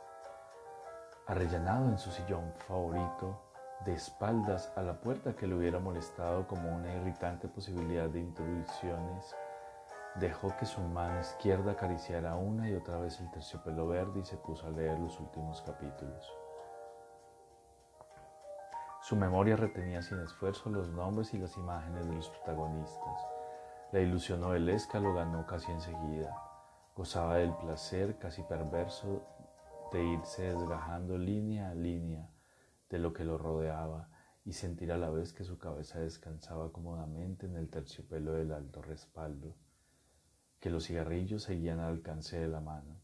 Arrellanado 1.26 1.88
en 1.90 1.98
su 1.98 2.10
sillón 2.10 2.52
favorito, 2.66 3.40
de 3.84 3.94
espaldas 3.94 4.72
a 4.76 4.82
la 4.82 5.00
puerta 5.00 5.34
que 5.34 5.46
le 5.46 5.54
hubiera 5.54 5.78
molestado 5.78 6.46
como 6.46 6.74
una 6.74 6.94
irritante 6.94 7.48
posibilidad 7.48 8.08
de 8.08 8.20
intrusiones, 8.20 9.34
dejó 10.16 10.54
que 10.58 10.66
su 10.66 10.80
mano 10.80 11.20
izquierda 11.20 11.72
acariciara 11.72 12.36
una 12.36 12.68
y 12.68 12.74
otra 12.74 12.98
vez 12.98 13.20
el 13.20 13.30
terciopelo 13.30 13.86
verde 13.86 14.20
y 14.20 14.24
se 14.24 14.36
puso 14.36 14.66
a 14.66 14.70
leer 14.70 14.98
los 14.98 15.18
últimos 15.20 15.62
capítulos. 15.62 16.39
Su 19.10 19.16
memoria 19.16 19.56
retenía 19.56 20.02
sin 20.02 20.20
esfuerzo 20.20 20.70
los 20.70 20.88
nombres 20.88 21.34
y 21.34 21.38
las 21.38 21.56
imágenes 21.56 22.06
de 22.06 22.14
los 22.14 22.28
protagonistas. 22.30 23.26
La 23.90 23.98
ilusión 23.98 24.40
novelesca 24.40 25.00
lo 25.00 25.12
ganó 25.12 25.48
casi 25.48 25.72
enseguida. 25.72 26.32
Gozaba 26.94 27.38
del 27.38 27.52
placer 27.56 28.18
casi 28.18 28.44
perverso 28.44 29.26
de 29.92 30.04
irse 30.04 30.42
desgajando 30.42 31.18
línea 31.18 31.70
a 31.70 31.74
línea 31.74 32.30
de 32.88 33.00
lo 33.00 33.12
que 33.12 33.24
lo 33.24 33.36
rodeaba 33.36 34.08
y 34.44 34.52
sentir 34.52 34.92
a 34.92 34.96
la 34.96 35.10
vez 35.10 35.32
que 35.32 35.42
su 35.42 35.58
cabeza 35.58 35.98
descansaba 35.98 36.70
cómodamente 36.70 37.46
en 37.46 37.56
el 37.56 37.68
terciopelo 37.68 38.34
del 38.34 38.52
alto 38.52 38.80
respaldo, 38.80 39.56
que 40.60 40.70
los 40.70 40.86
cigarrillos 40.86 41.42
seguían 41.42 41.80
al 41.80 41.94
alcance 41.94 42.38
de 42.38 42.46
la 42.46 42.60
mano, 42.60 43.00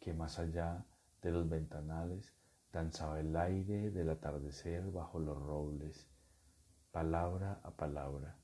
que 0.00 0.12
más 0.12 0.38
allá 0.38 0.84
de 1.22 1.30
los 1.30 1.48
ventanales 1.48 2.35
danzaba 2.76 3.18
el 3.20 3.34
aire 3.36 3.90
del 3.90 4.10
atardecer 4.10 4.90
bajo 4.90 5.18
los 5.18 5.40
robles, 5.40 6.06
palabra 6.92 7.60
a 7.64 7.70
palabra, 7.70 8.36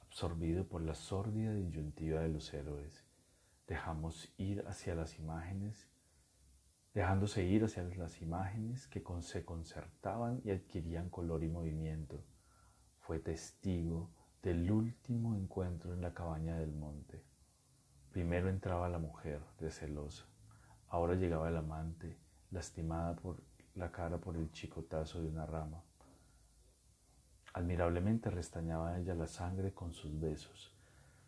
absorbido 0.00 0.66
por 0.66 0.80
la 0.80 0.94
sórdida 0.94 1.52
disyuntiva 1.52 2.20
de 2.20 2.30
los 2.30 2.52
héroes. 2.54 3.04
Dejamos 3.66 4.32
ir 4.38 4.64
hacia 4.66 4.94
las 4.94 5.18
imágenes 5.18 5.88
dejándose 6.94 7.42
ir 7.44 7.64
hacia 7.64 7.82
las 7.82 8.22
imágenes 8.22 8.86
que 8.86 9.02
se 9.20 9.44
concertaban 9.44 10.40
y 10.44 10.52
adquirían 10.52 11.10
color 11.10 11.42
y 11.42 11.48
movimiento. 11.48 12.24
Fue 13.00 13.18
testigo 13.18 14.10
del 14.42 14.70
último 14.70 15.34
encuentro 15.34 15.92
en 15.92 16.00
la 16.00 16.14
cabaña 16.14 16.56
del 16.56 16.72
monte. 16.72 17.24
Primero 18.12 18.48
entraba 18.48 18.88
la 18.88 19.00
mujer, 19.00 19.42
recelosa. 19.58 20.24
Ahora 20.88 21.16
llegaba 21.16 21.48
el 21.48 21.56
amante, 21.56 22.16
lastimada 22.52 23.16
por 23.16 23.42
la 23.74 23.90
cara 23.90 24.18
por 24.18 24.36
el 24.36 24.50
chicotazo 24.52 25.20
de 25.20 25.28
una 25.28 25.46
rama. 25.46 25.82
Admirablemente 27.52 28.30
restañaba 28.30 28.98
ella 28.98 29.14
la 29.14 29.26
sangre 29.26 29.72
con 29.72 29.92
sus 29.92 30.18
besos, 30.20 30.72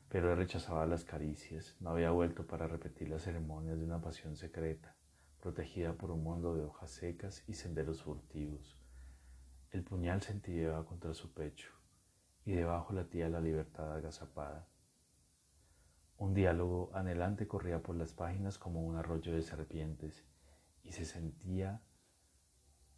pero 0.09 0.35
rechazaba 0.35 0.87
las 0.87 1.05
caricias, 1.05 1.77
no 1.81 1.91
había 1.91 2.11
vuelto 2.11 2.47
para 2.47 2.67
repetir 2.67 3.09
las 3.09 3.23
ceremonias 3.23 3.79
de 3.79 3.85
una 3.85 4.01
pasión 4.01 4.37
secreta 4.37 4.95
protegida 5.41 5.93
por 5.93 6.11
un 6.11 6.25
mundo 6.25 6.57
de 6.57 6.65
hojas 6.65 6.91
secas 6.91 7.45
y 7.47 7.55
senderos 7.55 8.03
furtivos. 8.03 8.77
El 9.71 9.85
puñal 9.85 10.21
se 10.21 10.41
contra 10.89 11.15
su 11.15 11.33
pecho 11.33 11.71
y 12.45 12.53
debajo 12.53 12.93
latía 12.93 13.29
la 13.29 13.41
libertad 13.41 13.95
agazapada. 13.95 14.67
Un 16.19 16.35
diálogo 16.35 16.91
anhelante 16.95 17.47
corría 17.47 17.81
por 17.81 17.95
las 17.95 18.13
páginas 18.13 18.59
como 18.59 18.83
un 18.83 18.97
arroyo 18.97 19.33
de 19.35 19.43
serpientes 19.43 20.25
y 20.83 20.91
se 20.91 21.05
sentía 21.05 21.81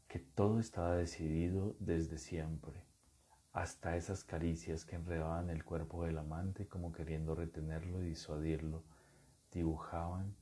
que 0.08 0.18
todo 0.18 0.58
estaba 0.58 0.96
decidido 0.96 1.76
desde 1.80 2.16
siempre, 2.16 2.82
hasta 3.52 3.96
esas 3.96 4.24
caricias 4.24 4.86
que 4.86 4.96
enredaban 4.96 5.50
el 5.50 5.64
cuerpo 5.64 6.04
del 6.04 6.16
amante 6.16 6.66
como 6.66 6.92
queriendo 6.92 7.34
retenerlo 7.34 8.02
y 8.02 8.08
disuadirlo, 8.08 8.84
dibujaban 9.52 10.34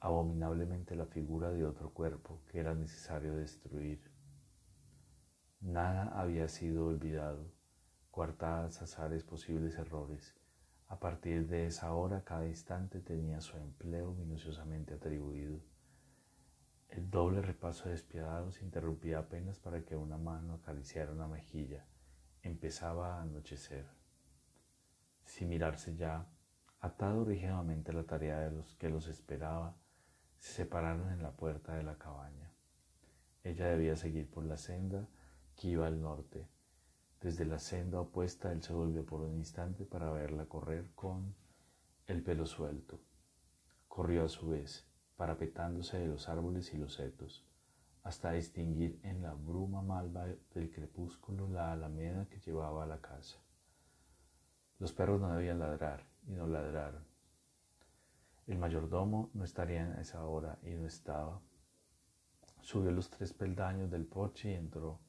abominablemente 0.00 0.96
la 0.96 1.04
figura 1.04 1.50
de 1.50 1.66
otro 1.66 1.90
cuerpo 1.90 2.40
que 2.48 2.60
era 2.60 2.74
necesario 2.74 3.36
destruir. 3.36 4.00
Nada 5.60 6.04
había 6.18 6.48
sido 6.48 6.86
olvidado, 6.86 7.52
coartadas 8.10 8.80
azares 8.80 9.22
posibles 9.22 9.76
errores. 9.76 10.34
A 10.88 10.98
partir 10.98 11.46
de 11.46 11.66
esa 11.66 11.92
hora 11.92 12.24
cada 12.24 12.46
instante 12.46 13.00
tenía 13.00 13.42
su 13.42 13.58
empleo 13.58 14.14
minuciosamente 14.14 14.94
atribuido. 14.94 15.60
El 16.90 17.08
doble 17.08 17.40
repaso 17.40 17.88
despiadado 17.88 18.50
se 18.50 18.64
interrumpía 18.64 19.20
apenas 19.20 19.60
para 19.60 19.84
que 19.84 19.94
una 19.94 20.18
mano 20.18 20.54
acariciara 20.54 21.12
una 21.12 21.28
mejilla. 21.28 21.86
Empezaba 22.42 23.14
a 23.14 23.22
anochecer. 23.22 23.86
Sin 25.24 25.48
mirarse 25.48 25.94
ya, 25.94 26.26
atado 26.80 27.24
rígidamente 27.24 27.92
a 27.92 27.94
la 27.94 28.02
tarea 28.02 28.40
de 28.40 28.50
los 28.50 28.74
que 28.74 28.88
los 28.88 29.06
esperaba, 29.06 29.76
se 30.38 30.52
separaron 30.52 31.12
en 31.12 31.22
la 31.22 31.30
puerta 31.30 31.76
de 31.76 31.84
la 31.84 31.96
cabaña. 31.96 32.50
Ella 33.44 33.66
debía 33.66 33.94
seguir 33.94 34.28
por 34.28 34.44
la 34.44 34.56
senda 34.56 35.06
que 35.54 35.68
iba 35.68 35.86
al 35.86 36.00
norte. 36.00 36.48
Desde 37.20 37.44
la 37.44 37.60
senda 37.60 38.00
opuesta 38.00 38.50
él 38.50 38.62
se 38.62 38.72
volvió 38.72 39.06
por 39.06 39.20
un 39.20 39.36
instante 39.36 39.84
para 39.84 40.10
verla 40.10 40.46
correr 40.46 40.90
con 40.96 41.36
el 42.06 42.24
pelo 42.24 42.46
suelto. 42.46 42.98
Corrió 43.86 44.24
a 44.24 44.28
su 44.28 44.48
vez, 44.48 44.89
parapetándose 45.20 45.98
de 45.98 46.06
los 46.06 46.30
árboles 46.30 46.72
y 46.72 46.78
los 46.78 46.94
setos, 46.94 47.44
hasta 48.04 48.32
distinguir 48.32 48.98
en 49.02 49.20
la 49.20 49.34
bruma 49.34 49.82
malva 49.82 50.24
del 50.54 50.70
crepúsculo 50.70 51.46
la 51.46 51.72
alameda 51.72 52.26
que 52.30 52.40
llevaba 52.40 52.84
a 52.84 52.86
la 52.86 53.02
casa. 53.02 53.36
Los 54.78 54.94
perros 54.94 55.20
no 55.20 55.30
debían 55.34 55.58
ladrar 55.58 56.06
y 56.26 56.30
no 56.30 56.46
ladraron. 56.46 57.04
El 58.46 58.56
mayordomo 58.56 59.28
no 59.34 59.44
estaría 59.44 59.82
en 59.82 60.00
esa 60.00 60.24
hora 60.24 60.58
y 60.62 60.70
no 60.70 60.86
estaba. 60.86 61.42
Subió 62.62 62.90
los 62.90 63.10
tres 63.10 63.34
peldaños 63.34 63.90
del 63.90 64.06
porche 64.06 64.52
y 64.52 64.54
entró. 64.54 65.00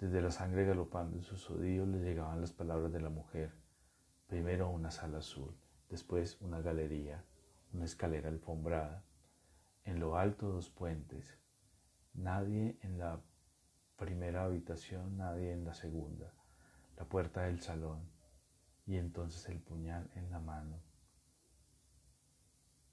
Desde 0.00 0.22
la 0.22 0.32
sangre 0.32 0.64
galopando 0.64 1.18
en 1.18 1.22
sus 1.22 1.48
oídos 1.50 1.86
le 1.86 2.00
llegaban 2.00 2.40
las 2.40 2.50
palabras 2.50 2.90
de 2.90 3.00
la 3.00 3.10
mujer. 3.10 3.52
Primero 4.26 4.70
una 4.70 4.90
sala 4.90 5.18
azul, 5.18 5.54
después 5.88 6.36
una 6.40 6.60
galería, 6.60 7.24
una 7.74 7.84
escalera 7.84 8.28
alfombrada. 8.28 9.04
En 9.84 10.00
lo 10.00 10.16
alto 10.16 10.48
dos 10.48 10.70
puentes. 10.70 11.38
Nadie 12.14 12.78
en 12.82 12.98
la 12.98 13.20
primera 13.96 14.44
habitación, 14.44 15.18
nadie 15.18 15.52
en 15.52 15.64
la 15.64 15.74
segunda. 15.74 16.32
La 16.96 17.04
puerta 17.04 17.42
del 17.42 17.60
salón 17.60 18.08
y 18.86 18.96
entonces 18.96 19.48
el 19.48 19.60
puñal 19.60 20.10
en 20.14 20.30
la 20.30 20.40
mano 20.40 20.80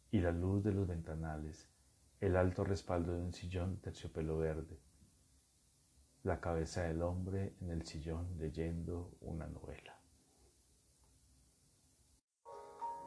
y 0.10 0.20
la 0.20 0.32
luz 0.32 0.64
de 0.64 0.74
los 0.74 0.88
ventanales, 0.88 1.70
el 2.20 2.36
alto 2.36 2.64
respaldo 2.64 3.14
de 3.14 3.22
un 3.22 3.34
sillón 3.34 3.78
terciopelo 3.78 4.38
verde, 4.38 4.80
la 6.24 6.42
cabeza 6.42 6.84
del 6.84 7.02
hombre 7.02 7.56
en 7.62 7.72
el 7.72 7.86
sillón 7.86 8.38
leyendo 8.38 9.16
una 9.22 9.48
novela. 9.48 9.98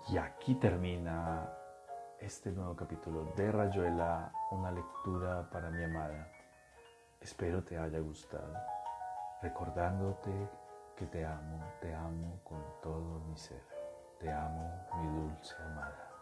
Y 0.08 0.16
aquí 0.16 0.54
termina 0.54 1.50
este 2.20 2.50
nuevo 2.50 2.74
capítulo 2.74 3.32
de 3.36 3.50
Rayuela, 3.50 4.32
una 4.50 4.70
lectura 4.70 5.48
para 5.50 5.70
mi 5.70 5.82
amada. 5.82 6.30
Espero 7.20 7.62
te 7.62 7.76
haya 7.76 7.98
gustado, 7.98 8.54
recordándote 9.42 10.32
que 10.96 11.06
te 11.06 11.24
amo, 11.24 11.64
te 11.80 11.94
amo 11.94 12.40
con 12.44 12.62
todo 12.82 13.20
mi 13.20 13.36
ser, 13.36 13.62
te 14.18 14.30
amo 14.30 14.86
mi 14.96 15.20
dulce 15.20 15.54
amada. 15.62 16.13